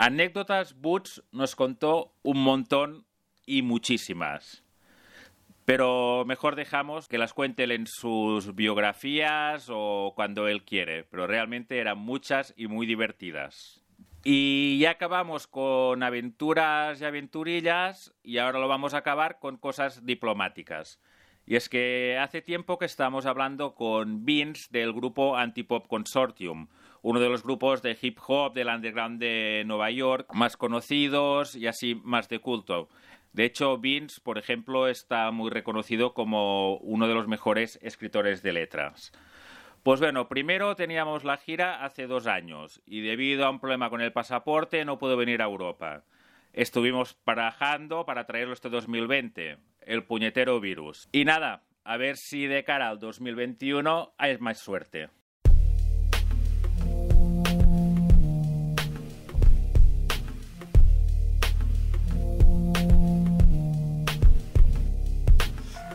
Anécdotas, 0.05 0.79
Boots 0.83 1.23
nos 1.33 1.57
contó 1.57 2.13
un 2.23 2.43
montón 2.43 3.07
y 3.47 3.63
muchísimas. 3.63 4.63
Pero 5.65 6.25
mejor 6.27 6.57
dejamos 6.57 7.09
que 7.09 7.17
las 7.17 7.33
cuente 7.33 7.65
él 7.65 7.71
en 7.71 7.87
sus 7.87 8.55
biografías 8.55 9.69
o 9.71 10.13
cuando 10.15 10.47
él 10.47 10.63
quiere. 10.63 11.05
Pero 11.05 11.27
realmente 11.27 11.79
eran 11.79 11.97
muchas 11.97 12.53
y 12.55 12.67
muy 12.67 12.87
divertidas. 12.87 13.83
Y 14.25 14.79
ya 14.79 14.91
acabamos 14.91 15.47
con 15.47 16.03
aventuras 16.03 17.01
y 17.01 17.05
aventurillas 17.07 18.13
y 18.23 18.37
ahora 18.37 18.59
lo 18.59 18.69
vamos 18.69 18.93
a 18.93 18.99
acabar 18.99 19.39
con 19.39 19.57
cosas 19.57 20.05
diplomáticas. 20.05 21.01
Y 21.47 21.57
es 21.57 21.71
que 21.71 22.19
hace 22.21 22.43
tiempo 22.43 22.79
que 22.79 22.85
estamos 22.85 23.25
hablando 23.25 23.75
con 23.75 24.27
Vince 24.27 24.69
del 24.71 24.93
grupo 24.93 25.39
Antipop 25.39 25.87
Consortium, 25.87 26.69
uno 27.05 27.21
de 27.21 27.29
los 27.29 27.43
grupos 27.43 27.83
de 27.83 27.99
hip 28.01 28.19
hop 28.27 28.55
del 28.55 28.69
underground 28.69 29.21
de 29.21 29.63
Nueva 29.67 29.91
York 29.91 30.33
más 30.33 30.57
conocidos 30.57 31.55
y 31.55 31.67
así 31.67 32.01
más 32.03 32.31
de 32.31 32.39
culto. 32.39 32.89
De 33.35 33.45
hecho, 33.45 33.77
Vince, 33.77 34.23
por 34.23 34.39
ejemplo, 34.39 34.89
está 34.89 35.31
muy 35.31 35.51
reconocido 35.51 36.15
como 36.15 36.79
uno 36.79 37.07
de 37.07 37.13
los 37.13 37.29
mejores 37.29 37.79
escritores 37.83 38.43
de 38.43 38.55
letras. 38.55 39.13
Pues 39.83 40.01
bueno, 40.01 40.29
primero 40.29 40.77
teníamos 40.77 41.25
la 41.25 41.37
gira 41.37 41.85
hace 41.85 42.07
dos 42.07 42.27
años 42.27 42.81
y 42.87 43.03
debido 43.03 43.45
a 43.45 43.51
un 43.51 43.61
problema 43.61 43.91
con 43.91 44.01
el 44.01 44.15
pasaporte 44.15 44.87
no 44.87 44.99
pudo 44.99 45.19
venir 45.19 45.43
a 45.43 45.45
Europa. 45.45 46.05
estuvimos 46.55 47.19
barajando 47.27 48.07
para 48.07 48.25
traerlo 48.25 48.55
este 48.55 48.71
2020, 48.71 49.59
el 49.83 50.05
puñetero 50.05 50.59
virus. 50.59 51.07
Y 51.13 51.27
nada, 51.27 51.65
a 51.85 51.99
ver 51.99 52.17
si 52.17 52.47
de 52.47 52.65
cara 52.65 52.89
al 52.89 52.99
2021 52.99 54.15
hay 54.17 54.39
más 54.39 54.59
suerte. 54.59 55.11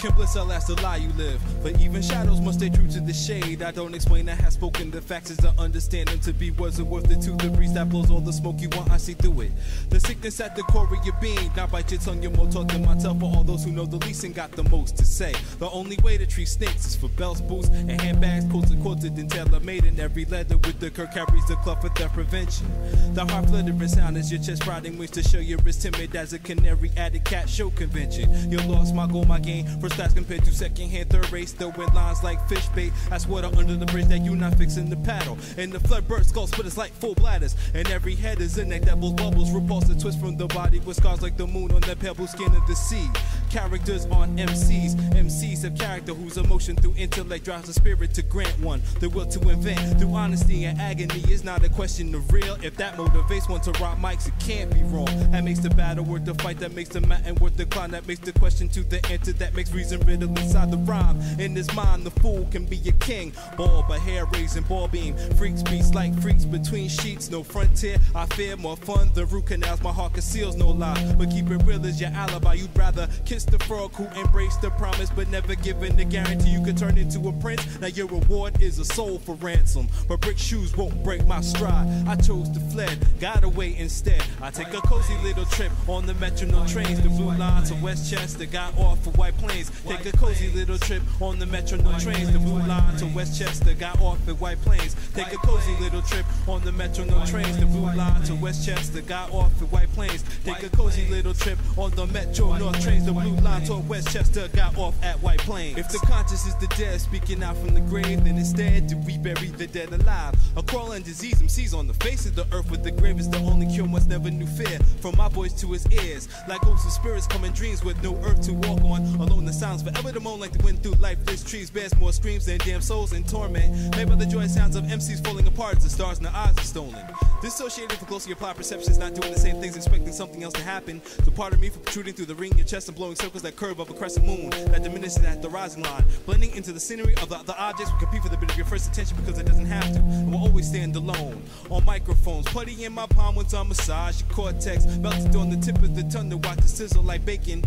Can 0.10 0.18
bliss 0.18 0.36
our 0.36 0.45
last 0.45 0.70
a 0.70 0.74
lie 0.82 0.97
you 0.97 1.10
live. 1.14 1.41
But 1.62 1.80
even 1.80 2.01
shadows 2.01 2.41
must 2.41 2.60
stay 2.60 2.70
true 2.70 2.88
to 2.88 2.99
the 2.99 3.14
shade. 3.14 3.62
I 3.62 3.72
don't 3.72 3.93
explain, 3.93 4.28
I 4.28 4.34
have 4.34 4.53
spoken. 4.53 4.89
The 4.89 5.01
facts 5.01 5.30
is 5.30 5.38
to 5.38 5.53
understand 5.60 6.10
them 6.10 6.20
to 6.22 6.34
be 6.34 6.51
wasn't 6.51 6.88
worth 6.88 7.12
it 7.12 7.22
to 7.22 7.32
the 7.32 7.49
breeze 7.49 7.74
that 7.74 7.89
blows 7.89 8.10
all 8.10 8.20
the 8.20 8.34
smoke 8.34 8.60
you 8.60 8.70
want. 8.70 8.89
I 8.89 8.97
see 8.97 9.14
through 9.14 9.41
it. 9.41 9.51
The 9.89 9.99
sickness 9.99 10.39
at 10.39 10.55
the 10.55 10.64
core 10.64 10.91
of 10.91 11.05
your 11.05 11.16
being. 11.22 11.51
Not 11.55 11.72
bite 11.72 11.91
your 11.91 11.99
tongue, 11.99 12.24
you're 12.24 12.32
more 12.32 12.47
talk 12.47 12.70
than 12.70 12.86
myself. 12.86 13.20
For 13.20 13.26
all 13.26 13.43
those 13.43 13.64
who 13.64 13.72
know 13.72 13.86
the 13.86 13.97
least 13.97 14.24
and 14.24 14.34
got 14.34 14.51
the 14.51 14.64
most 14.64 14.97
to 14.97 15.05
say. 15.05 15.34
The 15.60 15.70
only 15.70 15.97
way 15.97 16.18
to 16.18 16.26
treat 16.26 16.47
snakes 16.47 16.88
is 16.88 16.95
for 16.95 17.10
belts, 17.10 17.41
boots, 17.41 17.68
and 17.68 18.01
handbags. 18.01 18.45
And 18.45 18.82
quilted 18.82 19.18
and 19.18 19.30
tailor 19.30 19.60
made 19.60 19.86
in 19.86 19.99
every 19.99 20.26
leather 20.26 20.57
with 20.57 20.80
the 20.80 20.89
curve 20.89 21.12
carries 21.12 21.45
the 21.47 21.55
club 21.57 21.82
for 21.82 21.89
theft 21.89 22.14
prevention. 22.14 22.68
The 23.14 23.26
heart 23.26 23.47
fluttering 23.47 23.88
sound 23.88 24.18
is 24.18 24.32
your 24.32 24.41
chest 24.41 24.66
riding 24.66 24.97
wings 24.97 25.12
to 25.12 25.24
show 25.24 25.39
you're 25.39 25.60
as 25.68 25.78
timid 25.78 26.16
as 26.16 26.34
a 26.34 26.39
canary 26.39 26.91
at 26.97 27.16
a 27.16 27.20
cat 27.20 27.49
show 27.49 27.70
convention. 27.70 28.51
You 28.51 28.57
lost 28.60 28.95
my 28.95 29.07
goal, 29.07 29.26
my 29.26 29.39
game. 29.39 29.66
First 29.80 29.99
class 30.00 30.14
compared 30.14 30.45
to 30.45 30.54
second 30.54 30.89
hand, 30.89 31.10
third 31.10 31.30
race. 31.30 31.54
With 31.60 31.93
lines 31.93 32.24
like 32.24 32.47
fish 32.47 32.66
bait. 32.70 32.93
That's 33.10 33.28
water 33.28 33.50
under 33.58 33.76
the 33.76 33.86
bridge 33.88 34.06
that 34.06 34.20
you 34.20 34.34
not 34.34 34.56
fixing 34.56 34.89
the 34.89 34.95
paddle. 34.95 35.38
And 35.58 35.74
the 35.74 35.80
flood 35.82 36.08
bursts, 36.08 36.30
skulls, 36.30 36.52
but 36.52 36.66
it's 36.66 36.78
like 36.78 36.93
full 36.93 37.16
bladders. 37.16 37.56
And 37.74 37.86
every 37.89 38.16
head 38.16 38.39
is 38.39 38.58
neck 38.58 38.84
that 38.84 39.00
blows 39.00 39.14
bubbles. 39.14 39.52
Repulse 39.52 39.89
and 39.89 40.00
twist 40.00 40.20
from 40.22 40.38
the 40.38 40.47
body 40.47 40.80
with 40.80 40.95
scars 40.95 41.22
like 41.22 41.36
the 41.36 41.47
moon 41.47 41.74
on 41.74 41.82
the 41.82 41.97
pebble 41.97 42.28
skin 42.28 42.56
of 42.56 42.66
the 42.66 42.76
sea. 42.76 43.10
Characters 43.50 44.06
on 44.06 44.38
MCs. 44.38 44.95
MCs 45.14 45.64
have 45.64 45.76
character 45.76 46.14
whose 46.14 46.38
emotion 46.38 46.76
through 46.76 46.93
intellect 46.95 47.45
drives 47.45 47.66
the 47.66 47.74
spirit 47.74 48.14
to 48.14 48.22
grant 48.22 48.60
one. 48.60 48.82
The 49.00 49.10
will 49.10 49.26
to 49.26 49.50
invent 49.50 50.00
through 50.00 50.14
honesty 50.14 50.66
and 50.66 50.80
agony 50.80 51.22
is 51.32 51.43
not 51.43 51.64
a 51.64 51.70
question 51.70 52.14
of 52.14 52.32
real. 52.32 52.58
If 52.62 52.78
that 52.78 52.95
motivates 52.95 53.50
one 53.50 53.62
to 53.62 53.72
rock 53.82 53.97
mics, 53.97 54.28
it 54.28 54.34
can't 54.39 54.72
be 54.72 54.84
wrong. 54.84 55.08
That 55.32 55.43
makes 55.43 55.60
the 55.60 55.72
battle 55.72 56.06
worth 56.06 56.26
the 56.26 56.36
fight. 56.36 56.60
That 56.60 56.76
makes 56.76 56.89
the 56.89 57.02
mountain 57.02 57.36
worth 57.36 57.58
the 57.58 57.66
climb. 57.66 57.89
That 57.91 58.08
makes 58.08 58.20
the 58.20 58.34
question 58.34 58.70
to 58.70 58.84
the 58.84 59.04
answer. 59.08 59.34
That 59.34 59.56
makes 59.56 59.72
reason 59.72 60.00
riddle 60.02 60.30
inside 60.30 60.70
the 60.70 60.78
rhyme. 60.78 61.20
In 61.39 61.56
his 61.56 61.74
mind, 61.74 62.04
the 62.04 62.12
fool 62.12 62.47
can 62.52 62.66
be 62.66 62.80
a 62.88 62.91
king. 62.93 63.34
Ball, 63.58 63.84
but 63.88 64.00
hair 64.00 64.26
raising 64.26 64.64
ball 64.64 64.88
beam. 64.88 65.18
Freaks 65.38 65.64
beats 65.64 65.93
like 65.95 66.14
freaks 66.22 66.45
between 66.45 66.88
sheets. 66.88 67.32
No 67.32 67.41
frontier. 67.41 67.97
I 68.14 68.28
fear 68.28 68.58
more 68.58 68.78
fun. 68.78 69.10
The 69.16 69.26
root 69.26 69.47
canals 69.47 69.82
my 69.82 69.91
heart 69.91 70.14
conceals 70.14 70.56
no 70.56 70.70
lie. 70.70 71.16
But 71.18 71.32
keep 71.32 71.50
it 71.50 71.64
real 71.64 71.84
is 71.86 72.00
your 72.00 72.12
alibi. 72.12 72.54
You'd 72.54 72.78
rather 72.78 73.10
kiss 73.26 73.39
the 73.46 73.60
frog 73.60 73.94
who 73.94 74.06
embraced 74.20 74.62
the 74.62 74.70
promise, 74.72 75.10
but 75.10 75.28
never 75.30 75.56
given 75.56 75.96
the 75.96 76.06
guarantee 76.06 76.50
you 76.50 76.64
could 76.64 76.78
turn 76.78 76.98
into 76.98 77.28
a 77.28 77.34
prince. 77.34 77.80
Now 77.80 77.88
your 77.88 78.08
reward 78.08 78.62
is 78.62 78.80
a 78.80 78.86
soul 78.86 79.20
for 79.20 79.36
ransom. 79.36 79.88
But 80.08 80.22
brick 80.22 80.38
shoes 80.38 80.76
won't 80.76 81.04
break 81.04 81.26
my 81.28 81.42
stride. 81.42 81.88
I 82.08 82.16
chose 82.16 82.50
to 82.52 82.60
fled, 82.60 83.06
got 83.20 83.44
away 83.44 83.76
instead. 83.78 84.24
I 84.42 84.52
take 84.52 84.74
a 84.74 84.82
cozy 84.82 85.18
little 85.24 85.46
trip 85.46 85.72
on 85.88 86.06
the 86.06 86.14
metronome 86.16 86.68
trains. 86.68 87.02
The 87.02 87.10
blue 87.10 87.36
line 87.38 87.64
to 87.66 87.76
Westchester, 87.76 88.46
got 88.46 88.78
off 88.78 89.04
for 89.04 89.12
White 89.12 89.38
Plains. 89.38 89.72
Take 89.86 90.06
a 90.06 90.18
cozy 90.18 90.50
little 90.50 90.78
trip 90.78 91.04
on 91.22 91.40
the 91.40 91.46
metronome 91.46 92.00
trains. 92.00 92.32
The 92.32 92.40
blue 92.40 92.60
line 92.60 92.98
to 92.98 93.06
Westchester, 93.08 93.74
got 93.74 94.00
off 94.02 94.28
at 94.28 94.40
White 94.40 94.62
Plains. 94.62 94.96
Take 95.14 95.34
a 95.34 95.38
cozy 95.38 95.76
little 95.80 96.02
trip 96.02 96.26
on 96.48 96.62
the 96.62 96.72
metronome 96.72 97.26
trains. 97.26 97.58
The 97.58 97.66
blue 97.66 97.94
line 97.96 98.24
to 98.24 98.36
Westchester, 98.36 99.02
got 99.02 99.32
off 99.32 99.62
at 99.62 99.72
White 99.72 99.92
Plains. 99.94 100.24
Take 100.44 100.64
a 100.64 100.70
cozy 100.70 101.08
little 101.10 101.34
trip 101.34 101.58
on 101.78 101.92
the 101.92 102.06
Metro 102.08 102.58
North 102.58 102.82
trains. 102.82 103.06
The 103.06 103.12
blue 103.12 103.29
line 103.38 103.64
to 103.66 103.76
Westchester, 103.78 104.48
got 104.50 104.78
off 104.78 104.96
at 105.04 105.22
White 105.22 105.40
Plains. 105.40 105.78
If 105.78 105.90
the 105.90 106.00
conscious 106.00 106.46
is 106.46 106.56
the 106.56 106.68
dead 106.78 107.00
speaking 107.02 107.44
out 107.44 107.58
from 107.58 107.74
the 107.74 107.82
grave, 107.82 108.24
then 108.24 108.38
instead 108.38 108.88
do 108.88 108.98
we 108.98 109.18
bury 109.18 109.48
the 109.48 109.68
dead 109.68 109.92
alive? 109.94 110.36
A 110.56 110.64
crawling 110.64 111.04
disease, 111.04 111.42
MCs 111.42 111.78
on 111.78 111.88
the 111.88 111.94
face 111.96 112.26
of 112.26 112.36
the 112.36 112.46
earth 112.52 112.70
with 112.70 112.84
the 112.84 112.92
grave 112.92 113.20
is 113.20 113.30
the 113.30 113.38
only 113.40 113.68
cure. 113.68 113.86
Once 113.86 114.06
never 114.06 114.30
knew 114.30 114.46
fear. 114.46 114.80
From 115.02 115.18
my 115.18 115.30
voice 115.30 115.54
to 115.62 115.72
his 115.72 115.86
ears, 115.92 116.28
like 116.48 116.62
ghosts 116.62 116.86
and 116.86 116.94
spirits 116.94 117.28
coming 117.28 117.52
dreams 117.54 117.84
with 117.84 118.02
no 118.04 118.16
earth 118.24 118.42
to 118.42 118.54
walk 118.54 118.82
on. 118.84 119.02
Alone 119.20 119.46
the 119.46 119.54
sounds 119.54 119.82
forever 119.82 120.12
to 120.12 120.20
moan 120.20 120.40
like 120.40 120.52
the 120.52 120.64
wind 120.64 120.84
through 120.84 120.94
lifeless 120.94 121.44
trees. 121.44 121.70
Bears 121.70 121.96
more 121.98 122.14
screams 122.14 122.46
than 122.46 122.58
damn 122.60 122.82
souls 122.82 123.14
in 123.14 123.24
torment. 123.24 123.96
Made 123.96 124.10
by 124.10 124.16
the 124.16 124.26
joy 124.26 124.48
sounds 124.48 124.76
of 124.76 124.84
MCs 124.86 125.26
falling 125.26 125.48
apart 125.48 125.78
as 125.78 125.84
the 125.84 125.90
stars 125.90 126.18
in 126.18 126.24
the 126.24 126.36
eyes 126.36 126.58
are 126.58 126.62
stolen. 126.62 127.06
Dissociated 127.42 127.98
from 127.98 128.08
closely 128.08 128.34
applied 128.34 128.58
perceptions, 128.58 128.98
not 128.98 129.14
doing 129.14 129.34
the 129.34 129.40
same 129.40 129.62
things, 129.62 129.76
expecting 129.76 130.12
something 130.12 130.44
else 130.44 130.54
to 130.54 130.62
happen. 130.62 131.02
So 131.24 131.32
pardon 131.32 131.60
me 131.60 131.70
for 131.70 131.80
protruding 131.80 132.14
through 132.14 132.26
the 132.26 132.36
ring 132.36 132.52
in 132.52 132.58
your 132.58 132.68
chest 132.68 132.90
and 132.90 132.98
blowing 132.98 133.16
circles 133.20 133.43
that 133.43 133.55
curve 133.57 133.80
of 133.80 133.89
a 133.89 133.93
crescent 133.93 134.26
moon 134.26 134.49
that 134.72 134.82
diminishes 134.82 135.17
at 135.26 135.41
the 135.41 135.49
rising 135.49 135.84
line. 135.84 136.05
Blending 136.26 136.55
into 136.55 136.72
the 136.72 136.80
scenery 136.80 137.13
of 137.15 137.28
the 137.28 137.36
other 137.36 137.53
objects, 137.57 137.91
we 137.91 137.99
compete 137.99 138.24
for 138.24 138.30
the 138.30 138.38
bit 138.38 138.49
of 138.49 138.55
your 138.55 138.65
first 138.65 138.89
attention 138.89 139.17
because 139.17 139.38
it 139.38 139.45
doesn't 139.45 139.65
have 139.65 139.91
to. 139.93 139.99
And 139.99 140.32
we'll 140.32 140.41
always 140.41 140.70
stand 140.70 140.95
alone 140.95 141.43
on 141.70 141.84
microphones. 141.86 142.45
Putty 142.45 142.86
in 142.86 142.93
my 142.93 143.07
palm 143.07 143.36
once 143.36 143.53
I 143.53 143.63
massage 143.63 144.22
your 144.22 144.30
cortex. 144.30 144.86
Melted 144.86 145.36
on 145.36 145.49
the 145.49 145.57
tip 145.57 145.78
of 145.78 145.95
the 145.95 146.03
tongue 146.03 146.30
to 146.30 146.38
watch 146.38 146.59
the 146.59 146.67
sizzle 146.67 147.03
like 147.03 147.26
bacon. 147.26 147.63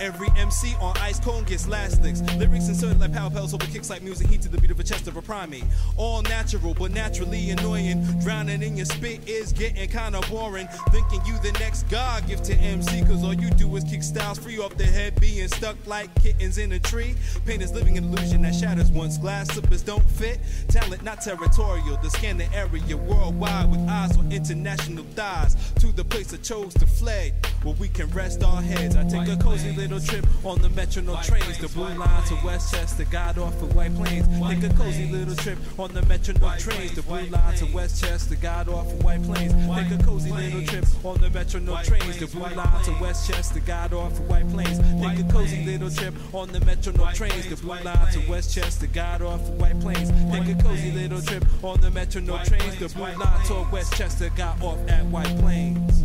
Every 0.00 0.28
MC 0.36 0.74
on 0.80 0.96
ice 0.98 1.18
cone 1.18 1.44
gets 1.44 1.66
last 1.66 2.02
licks. 2.02 2.20
Lyrics 2.36 2.68
inserted 2.68 3.00
like 3.00 3.12
power 3.12 3.30
pells 3.30 3.54
over 3.54 3.66
kicks 3.66 3.88
like 3.88 4.02
music 4.02 4.28
heat 4.28 4.42
to 4.42 4.48
the 4.48 4.58
beat 4.58 4.70
of 4.70 4.78
a 4.78 4.84
chest 4.84 5.08
of 5.08 5.16
a 5.16 5.22
primate. 5.22 5.64
All 5.96 6.22
natural, 6.22 6.74
but 6.74 6.92
naturally 6.92 7.50
annoying. 7.50 8.02
Drowning 8.20 8.62
in 8.62 8.76
your 8.76 8.86
spit 8.86 9.26
is 9.26 9.52
getting 9.52 9.88
kinda 9.88 10.20
boring. 10.30 10.68
Thinking 10.90 11.20
you 11.24 11.38
the 11.38 11.52
next 11.58 11.88
God 11.88 12.26
gift 12.26 12.44
to 12.46 12.54
MC, 12.54 13.02
cause 13.02 13.24
all 13.24 13.34
you 13.34 13.50
do 13.50 13.74
is 13.76 13.84
kick 13.84 14.02
styles 14.02 14.38
free 14.38 14.58
off 14.58 14.76
the 14.76 14.84
head, 14.84 15.18
being 15.20 15.48
stuck 15.48 15.76
like 15.86 16.14
kittens 16.22 16.58
in 16.58 16.72
a 16.72 16.78
tree. 16.78 17.14
Pain 17.46 17.62
is 17.62 17.72
living 17.72 17.96
an 17.96 18.04
illusion 18.04 18.42
that 18.42 18.54
shatters 18.54 18.90
once 18.90 19.16
glass 19.16 19.48
slippers 19.48 19.82
don't 19.82 20.08
fit. 20.10 20.40
Talent 20.68 21.02
not 21.04 21.22
territorial, 21.22 21.96
to 21.96 22.10
scan 22.10 22.36
the 22.36 22.52
area 22.52 22.96
worldwide 22.96 23.70
with 23.70 23.80
eyes 23.88 24.16
on 24.18 24.30
international 24.30 25.04
thighs. 25.14 25.56
To 25.76 25.86
the 25.92 26.04
place 26.04 26.34
I 26.34 26.36
chose 26.38 26.74
to 26.74 26.86
fled, 26.86 27.32
where 27.62 27.74
we 27.74 27.88
can 27.88 28.08
rest 28.10 28.42
our 28.42 28.60
heads. 28.60 28.96
I 28.96 29.04
take 29.04 29.28
a 29.28 29.36
cozy 29.42 29.72
little 29.88 30.04
trip 30.04 30.26
on 30.44 30.60
the 30.62 30.68
metronome 30.70 31.22
trains. 31.22 31.58
The 31.58 31.68
blue 31.68 31.94
line 31.94 32.24
to 32.24 32.34
Westchester, 32.44 33.04
got 33.04 33.38
off 33.38 33.54
at 33.62 33.72
White 33.74 33.94
Plains. 33.94 34.26
Take 34.26 34.70
a 34.70 34.74
cozy 34.74 35.06
little 35.06 35.36
trip 35.36 35.58
on 35.78 35.92
the 35.94 36.02
metronome 36.06 36.58
trains. 36.58 36.94
The 36.94 37.02
blue 37.02 37.26
line 37.26 37.54
to 37.56 37.66
Westchester, 37.66 38.34
got 38.36 38.68
off 38.68 38.88
at 38.92 39.02
White 39.04 39.22
Plains. 39.22 39.52
Take 39.52 40.00
a 40.00 40.02
cozy 40.02 40.32
little 40.32 40.62
trip 40.66 40.84
on 41.04 41.20
the 41.20 41.30
metronome 41.30 41.84
trains. 41.84 42.18
The 42.18 42.26
blue 42.26 42.54
line 42.54 42.84
to 42.84 42.90
Westchester, 43.00 43.60
got 43.60 43.92
off 43.92 44.12
at 44.12 44.22
White 44.22 44.48
Plains. 44.50 44.78
Take 44.78 45.24
a 45.24 45.32
cozy 45.32 45.64
little 45.64 45.90
trip 45.90 46.14
on 46.34 46.50
the 46.50 46.60
metronome 46.60 47.14
trains. 47.14 47.48
The 47.48 47.56
blue 47.56 47.80
line 47.80 48.12
to 48.12 48.30
Westchester, 48.30 48.86
got 48.88 49.22
off 49.22 49.40
at 49.40 49.52
White 49.52 49.80
Plains. 49.80 50.10
Take 50.32 50.58
a 50.58 50.62
cozy 50.62 50.90
little 50.90 51.22
trip 51.22 51.44
on 51.62 51.80
the 51.80 51.90
metronome 51.92 52.44
trains. 52.44 52.76
The 52.78 52.88
blue 52.88 53.14
line 53.14 53.46
to 53.46 53.54
Westchester, 53.70 54.30
got 54.30 54.60
off 54.62 54.78
at 54.88 55.04
White 55.06 55.38
Plains. 55.38 56.02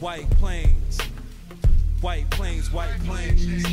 White 0.00 0.30
Plains. 0.30 0.98
White 2.06 2.30
Plains, 2.30 2.70
White 2.70 3.00
Plains. 3.04 3.66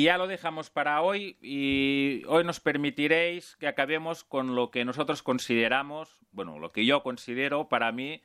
Y 0.00 0.04
ya 0.04 0.16
lo 0.16 0.26
dejamos 0.26 0.70
para 0.70 1.02
hoy 1.02 1.36
y 1.42 2.22
hoy 2.26 2.42
nos 2.42 2.58
permitiréis 2.58 3.56
que 3.56 3.68
acabemos 3.68 4.24
con 4.24 4.54
lo 4.54 4.70
que 4.70 4.86
nosotros 4.86 5.22
consideramos, 5.22 6.22
bueno, 6.32 6.58
lo 6.58 6.72
que 6.72 6.86
yo 6.86 7.02
considero 7.02 7.68
para 7.68 7.92
mí 7.92 8.22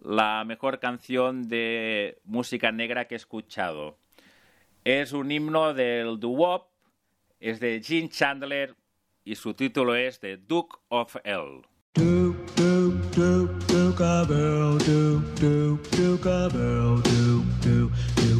la 0.00 0.42
mejor 0.44 0.80
canción 0.80 1.48
de 1.48 2.18
música 2.24 2.72
negra 2.72 3.04
que 3.04 3.14
he 3.14 3.16
escuchado. 3.16 3.96
Es 4.82 5.12
un 5.12 5.30
himno 5.30 5.72
del 5.72 6.18
doo-wop, 6.18 6.66
es 7.38 7.60
de 7.60 7.80
Gene 7.80 8.08
Chandler 8.08 8.74
y 9.24 9.36
su 9.36 9.54
título 9.54 9.94
es 9.94 10.18
The 10.18 10.38
Duke 10.38 10.78
of 10.88 11.14
L. 11.22 11.62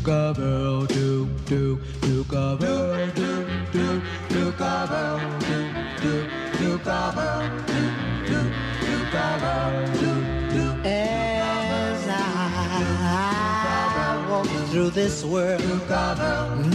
Duke 0.04 0.14
of 0.14 0.38
Earl, 0.38 0.84
Duke, 0.84 1.28
Duke, 1.46 1.80
Duke 2.02 2.32
of 2.34 2.62
Earl, 2.62 3.06
Duke, 3.14 3.48
Duke, 3.72 4.02
Duke 4.28 4.60
of 4.60 4.90
Earl, 4.90 5.18
Duke, 5.40 5.72
Duke, 6.02 6.28
Duke 6.58 6.86
of 6.86 7.16
Earl, 7.16 7.48
Duke, 7.64 7.94
Duke, 8.26 8.52
Duke 8.84 9.14
of 9.14 9.42
Earl, 9.42 9.86
Duke, 9.94 10.52
Duke. 10.52 10.84
As 10.84 12.06
I 12.06 12.12
walk 14.28 14.46
through 14.68 14.90
this 14.90 15.24
world, 15.24 15.62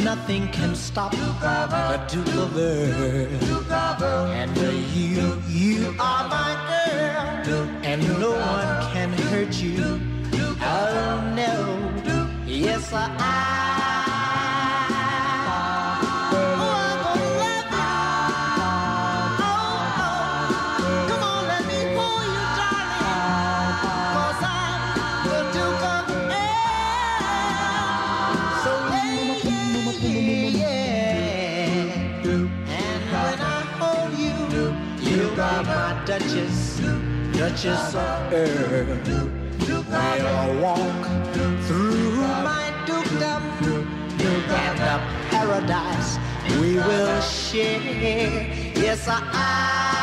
nothing 0.04 0.48
can 0.48 0.74
stop 0.74 1.14
a 1.14 2.08
Duke 2.10 2.34
of 2.34 2.58
Earl. 2.58 4.32
And 4.32 4.58
uh, 4.58 4.72
you, 4.96 5.40
you 5.48 5.94
are 6.00 6.28
my 6.30 6.56
girl, 7.46 7.68
and 7.84 8.02
no 8.20 8.32
one 8.32 8.92
can 8.92 9.14
hurt 9.30 9.62
you. 9.62 10.02
Oh 10.62 11.34
no, 11.36 11.79
yes 12.60 12.93
I. 12.93 13.07
Oh, 16.43 16.57
oh, 16.57 17.72
oh. 19.41 21.07
Come 21.10 21.24
on, 21.24 21.47
let 21.47 21.64
me 21.68 21.80
pull 21.95 22.22
you, 22.36 22.45
I'm 24.43 24.82
the 25.30 25.39
Duke 25.53 25.84
of. 25.93 26.05
So 28.64 28.72
yeah, 30.03 30.49
yeah. 30.60 32.26
And 32.80 33.03
when 33.14 33.39
I 33.41 33.62
hold 33.80 34.14
you, 34.20 34.39
you 35.10 35.24
are 35.41 35.64
my 35.64 36.03
Duchess, 36.05 36.82
Duchess 37.34 37.95
of 37.95 38.34
Earl. 38.34 39.30
We'll 39.68 40.62
walk 40.62 41.05
through 41.68 41.89
paradise 45.50 46.20
we 46.62 46.76
will 46.76 47.22
share. 47.22 47.82
Yes, 48.76 49.08
I. 49.08 49.99